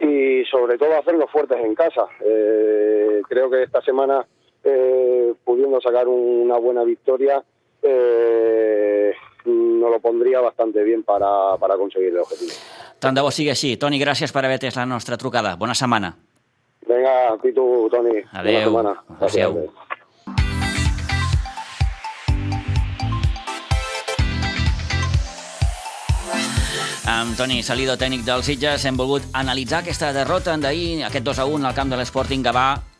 [0.00, 2.06] y sobre todo hacerlo fuertes en casa.
[2.20, 4.26] Eh, creo que esta semana,
[4.66, 7.42] eh, pudiendo sacar una buena victoria,
[7.82, 9.12] eh,
[9.44, 12.52] nos lo pondría bastante bien para, para conseguir el objetivo.
[12.98, 13.76] Tant de bo sigui així.
[13.76, 15.54] Toni, gràcies per haver atès la nostra trucada.
[15.60, 16.14] Bona setmana.
[16.88, 18.22] Vinga, a tu, Toni.
[18.32, 18.72] Adéu.
[18.72, 18.96] Bona
[19.28, 19.60] setmana.
[19.60, 19.68] Adéu.
[27.06, 31.46] Amb Toni Salido, tècnic del Sitges, hem volgut analitzar aquesta derrota d'ahir, aquest 2 a
[31.46, 32.95] 1 al camp de l'Sporting Gavà.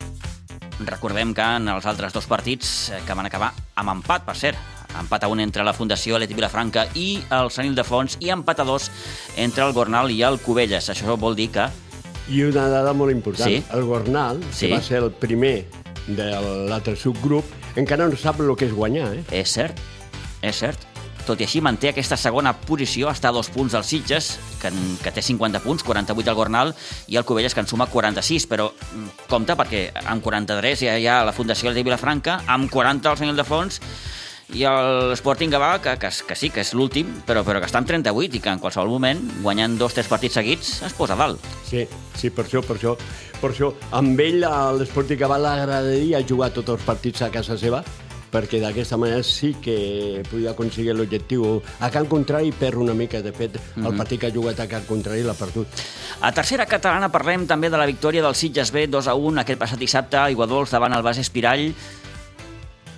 [0.79, 3.51] Recordem que en els altres dos partits eh, que van acabar
[3.81, 4.57] amb empat, per cert,
[4.99, 8.65] empat a un entre la Fundació Leti Vilafranca i el Sant Ildefons i empat a
[8.67, 8.91] dos
[9.37, 10.89] entre el Gornal i el Cubelles.
[10.93, 11.67] Això vol dir que
[12.29, 13.47] I una dada molt important.
[13.47, 13.63] Sí.
[13.73, 14.67] El Gornal, Sí.
[14.67, 15.65] que va ser el primer
[16.07, 16.25] de
[16.69, 19.23] l'altre subgrup, encara no sap el que és guanyar, eh?
[19.31, 19.79] És cert,
[20.41, 20.83] és cert.
[21.27, 24.29] Tot i així manté aquesta segona posició, està a dos punts dels Sitges,
[24.61, 24.71] que,
[25.03, 26.71] que té 50 punts, 48 al Gornal,
[27.11, 31.09] i el Cubelles, que en suma 46, però mm, compte, perquè amb 43 ja hi
[31.11, 33.81] ha la Fundació de Vilafranca, amb 40 el Sant Ildefons,
[34.55, 37.89] i l'Sporting Gavà, que, que, que sí, que és l'últim, però, però que està amb
[37.89, 41.43] 38 i que en qualsevol moment, guanyant dos o tres partits seguits, es posa dalt.
[41.67, 41.83] Sí,
[42.15, 42.95] sí, per això, per això.
[43.37, 47.83] Per això, amb ell, a l'Esporting Gavà l'agradaria jugar tots els partits a casa seva,
[48.31, 51.61] perquè d'aquesta manera sí que podia aconseguir l'objectiu.
[51.79, 53.97] A Can Contrari perd una mica, de fet, el Mhm.
[53.97, 55.67] partit que ha jugat a Can Contrari l'ha perdut.
[56.21, 59.59] A tercera catalana parlem també de la victòria del Sitges B 2 a 1 aquest
[59.59, 61.73] passat dissabte a Iguadols davant el Bas Espirall.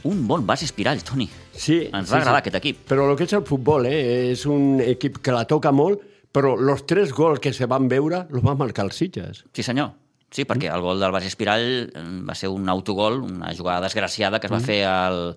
[0.03, 1.29] Un bon Bas Espirall, Toni.
[1.51, 2.47] Sí, Ens sí, va agradar sí.
[2.47, 2.77] aquest equip.
[2.87, 5.99] Però el que és el futbol, eh, és un equip que la toca molt,
[6.31, 9.43] però els tres gols que se van veure els va marcar els Sitges.
[9.53, 9.91] Sí, senyor.
[10.31, 14.39] Sí, perquè el gol del Bas Espirall eh, va ser un autogol, una jugada desgraciada
[14.39, 15.35] que es va fer al...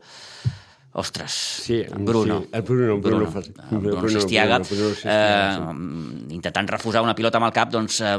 [0.95, 2.43] Ostres, Sí, Bruno.
[2.43, 7.01] sí, el Bruno, Bruno fa- Bruno, Bruno, Bruno Sistiaga, Bruno, Bruno Sistiaga, eh, intentant refusar
[7.01, 8.11] una pilota amb el cap, doncs eh,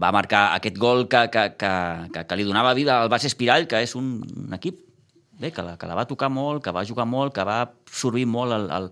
[0.00, 1.72] va marcar aquest gol que, que, que,
[2.14, 4.14] que, que li donava vida al Bas Espirall, que és un,
[4.46, 4.80] un equip
[5.42, 8.24] bé, que la, que la va tocar molt, que va jugar molt, que va absorbir
[8.24, 8.88] molt el, el,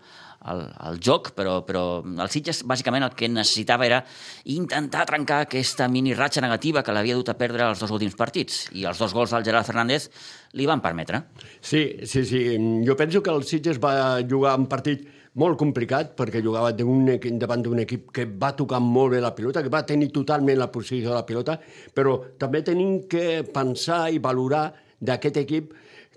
[0.48, 4.00] el, el joc, però, però el Sitges bàsicament el que necessitava era
[4.44, 8.68] intentar trencar aquesta mini ratxa negativa que l'havia dut a perdre els dos últims partits.
[8.72, 10.08] I els dos gols del Gerard Fernández
[10.56, 11.24] li van permetre.
[11.60, 12.44] Sí, sí, sí.
[12.86, 15.06] Jo penso que el Sitges va jugar un partit
[15.40, 19.62] molt complicat perquè jugava equip- davant d'un equip que va tocar molt bé la pilota,
[19.62, 21.60] que va tenir totalment la posició de la pilota,
[21.94, 25.70] però també tenim que pensar i valorar d'aquest equip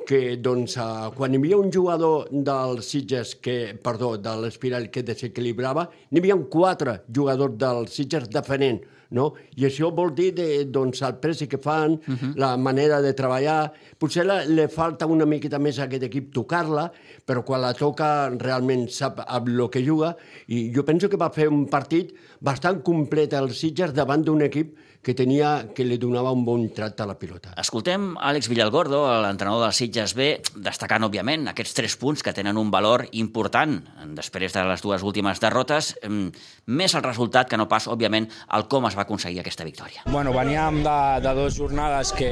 [0.07, 5.03] que doncs, eh, quan hi havia un jugador del Sitges, que, perdó, de l'Espiral que
[5.05, 8.81] desequilibrava, n'hi havia quatre jugadors del Sitges defenent,
[9.13, 9.29] no?
[9.55, 12.33] I això vol dir de, doncs, el pressi que fan, uh -huh.
[12.35, 13.71] la manera de treballar.
[13.97, 16.91] Potser la, le falta una miqueta més a aquest equip tocar-la,
[17.25, 20.17] però quan la toca realment sap amb el que juga.
[20.47, 24.75] I jo penso que va fer un partit bastant complet al Sitges davant d'un equip
[25.03, 27.51] que tenia que li donava un bon tracte a la pilota.
[27.59, 30.29] Escoltem Àlex Villalgordo, l'entrenador del Sitges B,
[30.63, 33.75] destacant, òbviament, aquests tres punts que tenen un valor important
[34.15, 36.29] després de les dues últimes derrotes, em,
[36.65, 40.07] més el resultat que no pas, òbviament, el com es va aconseguir aquesta victòria.
[40.07, 42.31] Bueno, veníem de, de dues jornades que,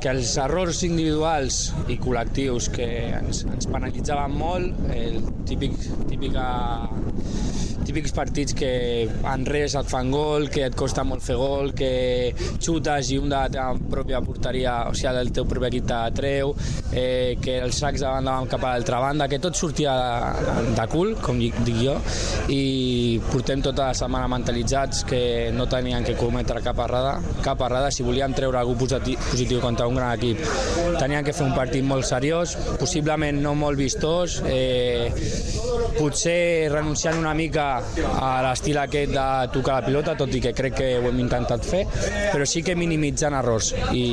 [0.00, 1.60] que els errors individuals
[1.92, 2.88] i col·lectius que
[3.20, 5.76] ens, ens penalitzaven molt, el típic,
[6.08, 6.48] típica,
[7.88, 8.70] típics partits que
[9.08, 13.28] en res et fan gol, que et costa molt fer gol, que xutes i un
[13.28, 16.54] de la teva pròpia porteria, o sigui, del teu propi equip treu,
[16.92, 20.72] eh, que els sacs de banda van cap a l'altra banda, que tot sortia de,
[20.76, 21.96] de cul, com dic dic jo,
[22.54, 25.22] i portem tota la setmana mentalitzats que
[25.54, 29.88] no tenien que cometre cap errada, cap errada, si volíem treure algú positiu, positiu contra
[29.88, 30.42] un gran equip,
[30.98, 35.12] tenien que fer un partit molt seriós, possiblement no molt vistós, eh,
[35.98, 37.68] potser renunciant una mica
[38.18, 41.64] a l'estil aquest de tocar la pilota, tot i que crec que ho hem intentat
[41.66, 41.84] fer,
[42.32, 44.06] però sí que minimitzant errors i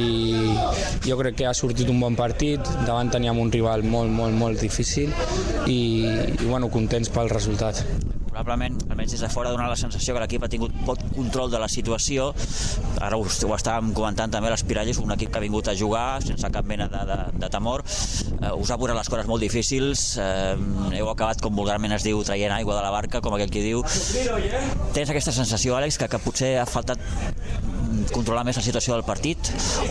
[1.05, 4.61] jo crec que ha sortit un bon partit, davant teníem un rival molt, molt, molt
[4.61, 5.13] difícil
[5.67, 7.83] i, i bueno, contents pel resultat.
[8.35, 11.59] Probablement, almenys des de fora, dona la sensació que l'equip ha tingut poc control de
[11.61, 12.25] la situació.
[12.99, 16.19] Ara us, ho estàvem comentant també, l'Espirall és un equip que ha vingut a jugar
[16.25, 17.85] sense cap mena de, de, de temor.
[17.85, 20.03] Eh, us ha posat les coses molt difícils.
[20.19, 23.63] Eh, heu acabat, com vulgarment es diu, traient aigua de la barca, com aquell qui
[23.63, 23.85] diu.
[24.91, 26.99] Tens aquesta sensació, Àlex, que, que potser ha faltat
[28.13, 29.49] controlar més la situació del partit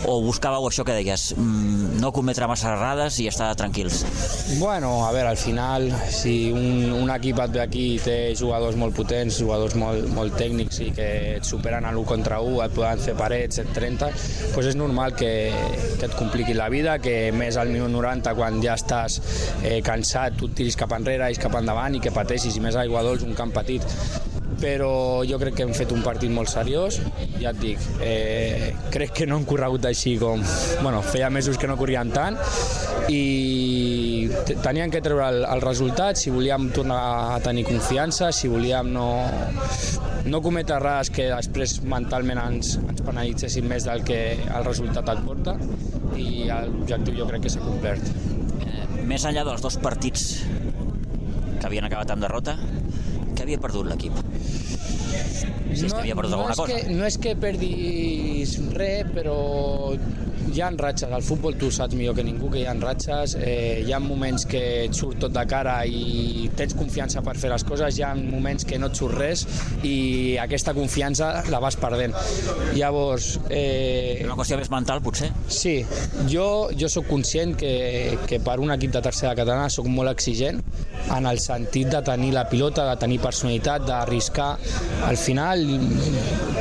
[0.09, 4.03] o buscàveu això que deies, mm, no cometre massa errades i estar tranquils?
[4.59, 8.95] Bueno, a veure, al final, si un, un equip et ve aquí té jugadors molt
[8.97, 11.09] potents, jugadors molt, molt tècnics i que
[11.39, 14.11] et superen a l'1 contra 1, et poden fer parets, et 30,
[14.53, 15.33] doncs és normal que,
[15.99, 19.19] que et compliqui la vida, que més al minut 90, quan ja estàs
[19.63, 22.79] eh, cansat, tu et tiris cap enrere i cap endavant i que pateixis, i més
[22.79, 26.99] Aigua Dols, un camp petit però jo crec que hem fet un partit molt seriós,
[27.41, 30.43] ja et dic, eh, crec que no hem corregut així com...
[30.81, 32.39] Bueno, feia mesos que no corríem tant,
[33.11, 34.29] i
[34.63, 36.19] tenien que treure el, el resultat.
[36.19, 36.99] Si volíem tornar
[37.35, 39.07] a tenir confiança, si volíem no,
[40.25, 45.23] no cometre errades que després mentalment ens, ens penalitzessin més del que el resultat et
[45.25, 45.57] porta.
[46.15, 48.09] I l'objectiu jo crec que s'ha complert.
[48.65, 50.29] Eh, més enllà dels dos partits
[51.59, 52.57] que havien acabat amb derrota,
[53.45, 54.19] havia perdut l'equip?
[55.75, 56.67] Si no, havia perdut no alguna cosa.
[56.71, 59.39] Que, no és que perdis res, però
[60.55, 63.83] hi ha ratxes, al futbol tu saps millor que ningú que hi ha ratxes, eh,
[63.83, 67.65] hi ha moments que et surt tot de cara i tens confiança per fer les
[67.67, 69.43] coses, hi ha moments que no et surt res
[69.83, 72.15] i aquesta confiança la vas perdent.
[72.77, 73.33] Llavors...
[73.49, 75.31] Eh, Una qüestió més mental, potser?
[75.51, 75.75] Sí,
[76.31, 76.47] jo,
[76.79, 77.75] jo sóc conscient que,
[78.29, 80.63] que per un equip de tercera catalana sóc molt exigent
[81.13, 84.55] en el sentit de tenir la pilota, de tenir personalitat, d'arriscar.
[85.05, 85.63] Al final,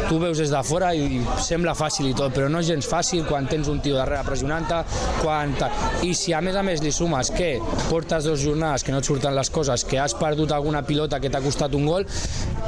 [0.09, 3.25] tu veus des de fora i sembla fàcil i tot, però no és gens fàcil
[3.29, 4.83] quan tens un tio darrere pressionant-te,
[5.23, 5.57] quan...
[6.05, 7.55] I si a més a més li sumes que
[7.89, 11.33] portes dos jornades que no et surten les coses, que has perdut alguna pilota que
[11.33, 12.09] t'ha costat un gol,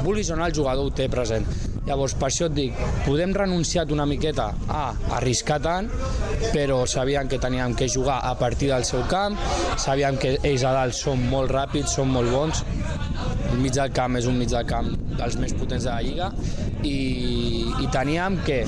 [0.03, 1.76] vulguis o no el jugador ho té present.
[1.87, 4.81] Llavors, per això et dic, podem renunciar una miqueta a
[5.17, 5.87] arriscar tant,
[6.51, 9.37] però sabíem que teníem que jugar a partir del seu camp,
[9.79, 12.63] sabíem que ells a dalt són molt ràpids, són molt bons,
[13.51, 16.31] el mig del camp és un mig del camp dels més potents de la Lliga
[16.85, 16.97] i,
[17.81, 18.59] i teníem que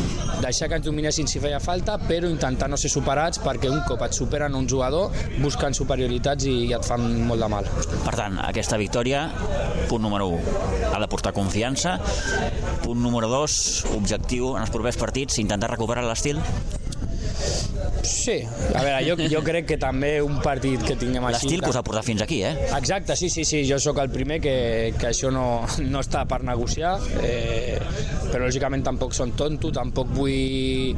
[0.41, 4.01] deixar que ens dominessin si feia falta, però intentar no ser superats perquè un cop
[4.05, 5.13] et superen un jugador
[5.43, 7.69] busquen superioritats i, i et fan molt de mal.
[8.05, 9.27] Per tant, aquesta victòria,
[9.91, 10.57] punt número 1,
[10.93, 11.97] ha de portar confiança.
[12.83, 13.59] Punt número 2,
[13.97, 16.41] objectiu en els propers partits, intentar recuperar l'estil.
[18.03, 18.39] Sí,
[18.73, 21.45] a veure, jo, jo crec que també un partit que tinguem així...
[21.45, 22.53] L'estil que us ha portat fins aquí, eh?
[22.77, 24.55] Exacte, sí, sí, sí, jo sóc el primer que,
[24.99, 25.45] que això no,
[25.85, 27.77] no està per negociar, eh,
[28.29, 30.95] però lògicament tampoc són tonto, tampoc vull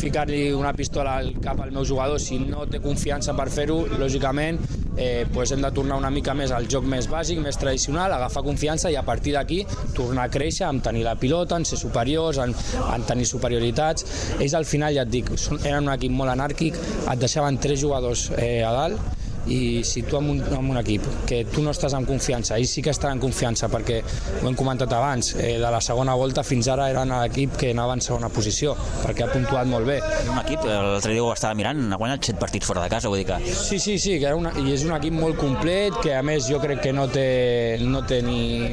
[0.00, 4.60] ficar-li una pistola al cap al meu jugador si no té confiança per fer-ho, lògicament
[4.96, 8.44] eh, pues hem de tornar una mica més al joc més bàsic, més tradicional, agafar
[8.46, 9.62] confiança i a partir d'aquí
[9.96, 12.54] tornar a créixer, en tenir la pilota, en ser superiors, en,
[12.94, 14.06] en tenir superioritats.
[14.38, 15.32] Ells al final, ja et dic,
[15.62, 20.18] eren un equip molt anàrquic, et deixaven tres jugadors eh, a dalt, i si tu
[20.18, 23.16] amb un, amb un equip que tu no estàs en confiança, ells sí que estan
[23.16, 24.00] en confiança perquè
[24.40, 27.96] ho hem comentat abans eh, de la segona volta fins ara eren l'equip que anava
[27.96, 29.98] en segona posició perquè ha puntuat molt bé.
[30.30, 33.22] Un equip, l'altre dia ho estava mirant, ha guanyat 7 partits fora de casa, vull
[33.22, 33.40] dir que...
[33.50, 36.48] Sí, sí, sí, que era una, i és un equip molt complet, que a més
[36.50, 38.70] jo crec que no té, no té ni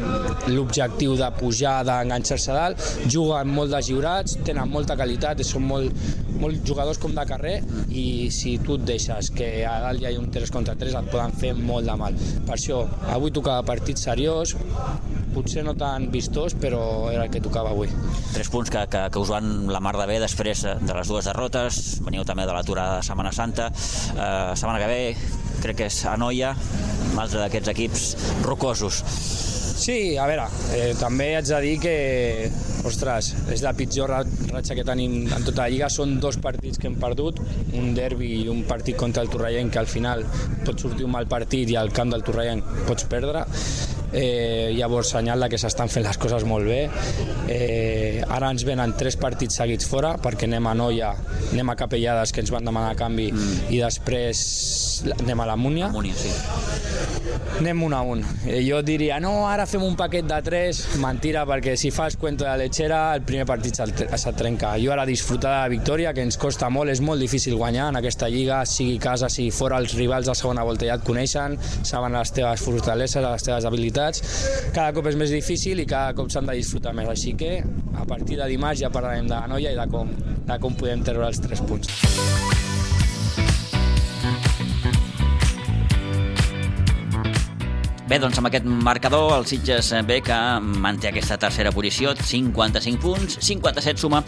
[0.52, 6.08] l'objectiu de pujar, d'enganxar-se dalt, juguen molt de lliurats, tenen molta qualitat, són molt,
[6.42, 7.56] molt jugadors com de carrer
[7.90, 11.10] i si tu et deixes que a dalt hi ha un 3 contra 3 et
[11.14, 12.18] poden fer molt de mal.
[12.48, 12.84] Per això,
[13.14, 14.56] avui tocava partit seriós,
[15.36, 16.82] potser no tan vistós, però
[17.14, 17.92] era el que tocava avui.
[18.34, 21.30] Tres punts que, que, que us van la mar de bé després de les dues
[21.30, 25.02] derrotes, veniu també de l'aturada de Setmana Santa, eh, setmana que ve
[25.62, 26.56] crec que és Anoia,
[27.12, 28.10] un altre d'aquests equips
[28.46, 29.04] rocosos.
[29.78, 31.92] Sí, a veure, eh, també haig de dir que,
[32.90, 35.90] ostres, és la pitjor ratxa que tenim en tota la Lliga.
[35.94, 37.40] Són dos partits que hem perdut,
[37.78, 40.26] un derbi i un partit contra el Torrellenc, que al final
[40.66, 43.46] pot sortir un mal partit i al camp del Torrellenc pots perdre.
[44.14, 46.86] Eh, llavors, senyal de que s'estan fent les coses molt bé.
[47.52, 51.12] Eh, ara ens venen tres partits seguits fora, perquè anem a Noia,
[51.52, 53.68] anem a Capellades, que ens van demanar canvi, mm.
[53.76, 54.44] i després
[55.20, 55.92] anem a la Múnia.
[55.94, 56.32] Múnia, sí.
[57.58, 58.24] Anem un a un.
[58.46, 60.84] Eh, jo diria, no, ara fem un paquet de tres.
[61.02, 64.76] Mentira, perquè si fas cuento de lechera, el primer partit se trenca.
[64.82, 68.00] Jo ara disfrutar de la victòria, que ens costa molt, és molt difícil guanyar en
[68.00, 72.16] aquesta lliga, sigui casa, sigui fora, els rivals de segona volta ja et coneixen, saben
[72.16, 73.97] les teves fortaleses, les teves habilitats.
[73.98, 77.10] Cada cop és més difícil i cada cop s'han de disfrutar més.
[77.10, 77.58] Així que,
[77.98, 80.14] a partir de dimarts ja parlarem de la noia i de com,
[80.48, 81.90] de com podem treure els tres punts.
[88.08, 90.36] Bé, doncs amb aquest marcador el Sitges B que
[90.80, 94.22] manté aquesta tercera posició, 55 punts, 57 suma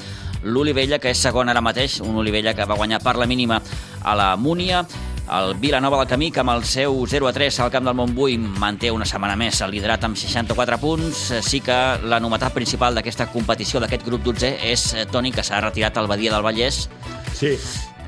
[0.43, 3.61] l'Olivella, que és segon ara mateix, un Olivella que va guanyar per la mínima
[4.03, 4.84] a la Múnia,
[5.32, 9.05] el Vilanova del Camí, que amb el seu 0-3 al camp del Montbui manté una
[9.05, 11.21] setmana més el liderat amb 64 punts.
[11.45, 11.77] Sí que
[12.09, 16.34] la novetat principal d'aquesta competició, d'aquest grup 12, és Toni, que s'ha retirat al Badia
[16.34, 16.88] del Vallès.
[17.34, 17.55] Sí,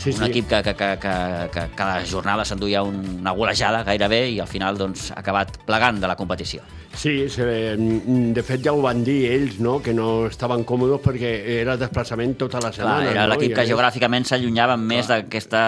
[0.01, 0.29] Sí, un sí.
[0.31, 1.11] equip que, que, que, que,
[1.53, 6.09] que cada jornada s'enduia una golejada gairebé i al final doncs, ha acabat plegant de
[6.09, 6.63] la competició.
[6.93, 7.45] Sí, se,
[7.77, 9.77] de fet ja ho van dir ells, no?
[9.81, 11.29] que no estaven còmodes perquè
[11.61, 13.11] era desplaçament tota la Clar, setmana.
[13.13, 13.33] era no?
[13.33, 15.61] l'equip que geogràficament s'allunyava més d'aquesta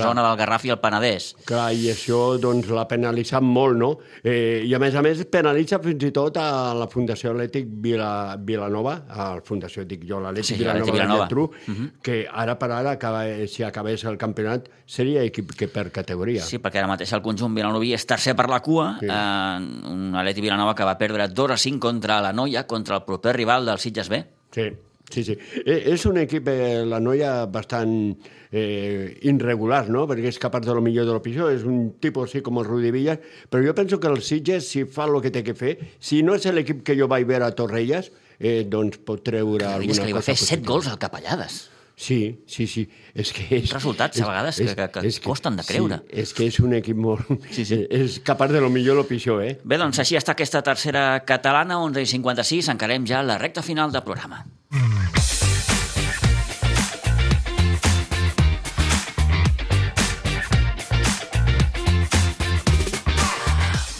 [0.00, 1.30] zona del Garraf i el Penedès.
[1.46, 3.92] Clar, i això doncs, l'ha penalitzat molt, no?
[4.24, 8.34] Eh, I a més a més penalitza fins i tot a la Fundació Atlètic Vila,
[8.42, 11.14] Vilanova, a la Fundació, dic jo, l'Atlètic Sí, Vilanova, Vilanova.
[11.14, 15.86] de Geltrú, que ara per ara acaba, si acabés el campionat, seria equip que per
[15.94, 16.42] categoria.
[16.44, 19.06] Sí, perquè ara mateix el conjunt vilanoví és tercer per la cua, sí.
[19.06, 23.04] eh, un Atleti Vilanova que va perdre 2 a 5 contra la Noia, contra el
[23.04, 24.22] proper rival del Sitges B.
[24.54, 24.70] Sí,
[25.10, 25.36] sí, sí.
[25.66, 28.16] Eh, És un equip, eh, la noia, bastant
[28.50, 30.06] eh, irregular, no?
[30.08, 32.64] Perquè és capaç de lo millor de lo pitjor, és un tipus així com el
[32.68, 33.18] Rudi Villas,
[33.50, 36.34] però jo penso que el Sitges, si fa el que té que fer, si no
[36.38, 40.06] és l'equip que jo vaig veure a Torrelles, eh, doncs pot treure Que alguna que
[40.06, 40.72] li va cosa fer 7 positiva.
[40.72, 41.60] gols al Capellades.
[41.96, 42.88] Sí, sí, sí.
[43.14, 46.00] És que és, Resultats, a vegades, que- que- que costen de creure.
[46.10, 47.22] Sí, és que és un equip molt...
[47.54, 47.86] Sí, sí.
[47.90, 49.60] És capaç de lo millor lo pitjor, eh?
[49.62, 53.92] Bé, doncs així està aquesta tercera catalana, 11 i 56, encarem ja la recta final
[53.94, 54.44] del programa.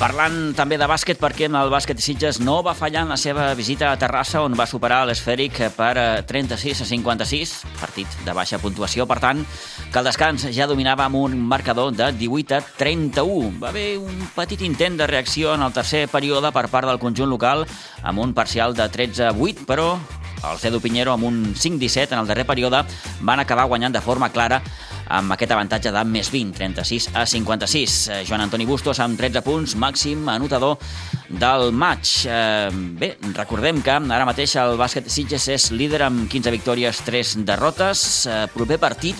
[0.05, 3.88] Parlant també de bàsquet, perquè el bàsquet Sitges no va fallar en la seva visita
[3.88, 9.07] a Terrassa, on va superar l'esfèric per eh, 36 a 56, partit de baixa puntuació,
[9.09, 9.40] per tant,
[9.88, 13.55] que el descans ja dominava amb un marcador de 18 a 31.
[13.62, 17.32] Va haver un petit intent de reacció en el tercer període per part del conjunt
[17.32, 17.64] local,
[18.02, 19.94] amb un parcial de 13 a 8, però
[20.50, 22.84] els Edu Pinheiro, amb un 5-17 en el darrer període,
[23.24, 24.61] van acabar guanyant de forma clara
[25.09, 27.96] amb aquest avantatge de més 20, 36 a 56.
[28.09, 30.78] Eh, Joan Antoni Bustos amb 13 punts, màxim anotador
[31.28, 32.07] del maig.
[32.26, 37.36] Eh, bé, recordem que ara mateix el bàsquet Sitges és líder amb 15 victòries, 3
[37.44, 38.26] derrotes.
[38.26, 39.16] Eh, proper partit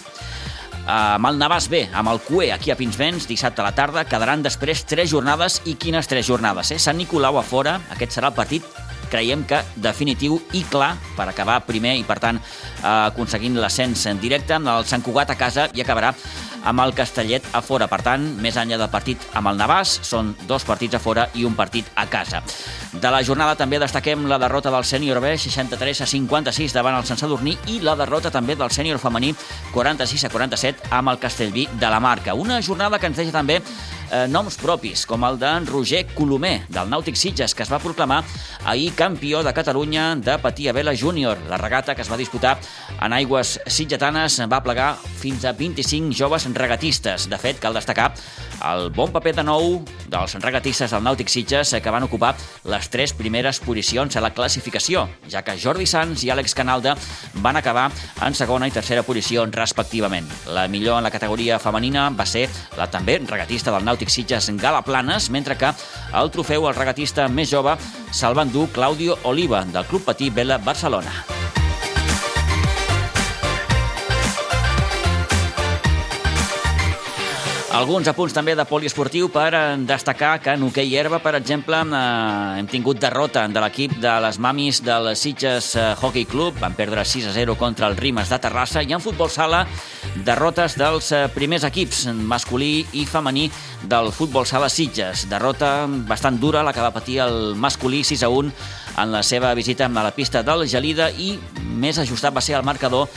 [0.85, 4.43] amb el Navàs B, amb el CUE aquí a Pinsbens, dissabte a la tarda, quedaran
[4.45, 6.78] després tres jornades, i quines tres jornades, eh?
[6.78, 8.84] Sant Nicolau a fora, aquest serà el partit
[9.15, 14.19] creiem que definitiu i clar per acabar primer i, per tant, eh, aconseguint l'ascens en
[14.21, 14.59] directe.
[14.59, 16.15] El Sant Cugat a casa i acabarà
[16.65, 17.87] amb el Castellet a fora.
[17.91, 21.45] Per tant, més enllà del partit amb el Navàs, són dos partits a fora i
[21.45, 22.43] un partit a casa.
[22.95, 27.07] De la jornada també destaquem la derrota del sènior B, 63 a 56 davant el
[27.07, 29.35] Sant Sadurní i la derrota també del sènior femení,
[29.75, 32.35] 46 a 47 amb el Castellví de la Marca.
[32.35, 33.61] Una jornada que ens deixa també
[34.15, 38.23] eh, noms propis, com el d'en Roger Colomer, del Nàutic Sitges, que es va proclamar
[38.65, 41.39] ahir campió de Catalunya de patia vela júnior.
[41.51, 42.57] La regata que es va disputar
[43.01, 47.29] en aigües sitgetanes va plegar fins a 25 joves regatistes.
[47.29, 48.12] De fet, cal destacar
[48.65, 52.35] el bon paper de nou dels regatistes del Nàutic Sitges eh, que van ocupar
[52.71, 56.95] les tres primeres posicions a la classificació, ja que Jordi Sans i Àlex Canalda
[57.43, 57.91] van acabar
[58.25, 60.29] en segona i tercera posició respectivament.
[60.55, 62.47] La millor en la categoria femenina va ser
[62.79, 65.73] la també regatista del Nàutic Sitges Gala Planes, mentre que
[66.15, 67.77] el trofeu al regatista més jove
[68.13, 71.34] se'l va endur Claudio Oliva, del Club Patí Vela Barcelona.
[77.75, 82.61] Alguns apunts també de poliesportiu per eh, destacar que en hoquei herba, per exemple, eh,
[82.61, 86.61] hem tingut derrota de l'equip de les mamis del Sitges eh, Hockey Club.
[86.62, 88.85] Van perdre 6 a 0 contra el Rimes de Terrassa.
[88.87, 89.64] I en futbol sala,
[90.22, 93.49] derrotes dels primers equips, masculí i femení,
[93.91, 95.27] del futbol sala Sitges.
[95.27, 95.75] Derrota
[96.07, 99.87] bastant dura, la que va patir el masculí 6 a 1 en la seva visita
[99.87, 101.35] a la pista del Gelida i
[101.75, 103.09] més ajustat va ser el marcador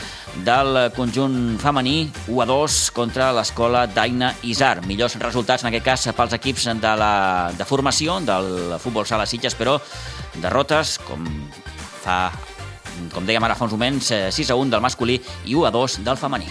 [0.44, 4.82] del conjunt femení 1 a 2 contra l'escola d'Aina Isar.
[4.86, 7.14] Millors resultats en aquest cas pels equips de, la,
[7.56, 9.78] de formació del futbol sala Sitges, però
[10.42, 11.26] derrotes com
[12.02, 12.20] fa
[13.14, 15.70] com dèiem ara fa uns moments, eh, 6 a 1 del masculí i 1 a
[15.70, 16.50] 2 del femení.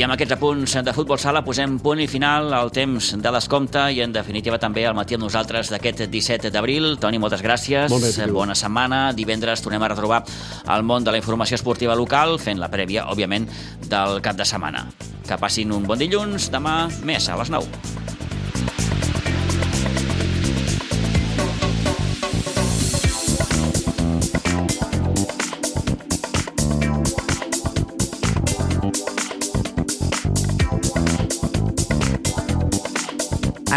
[0.00, 3.82] I amb aquests apunts de futbol sala posem punt i final al temps de descompte
[3.92, 6.94] i en definitiva també al matí amb nosaltres d'aquest 17 d'abril.
[7.02, 7.92] Toni, moltes gràcies.
[7.92, 8.38] Molt bé, Pilu.
[8.38, 9.02] Bona setmana.
[9.12, 10.22] Divendres tornem a retrobar
[10.72, 13.44] el món de la informació esportiva local, fent la prèvia, òbviament,
[13.92, 14.86] del cap de setmana.
[15.28, 16.48] Que passin un bon dilluns.
[16.48, 18.19] Demà més a les 9.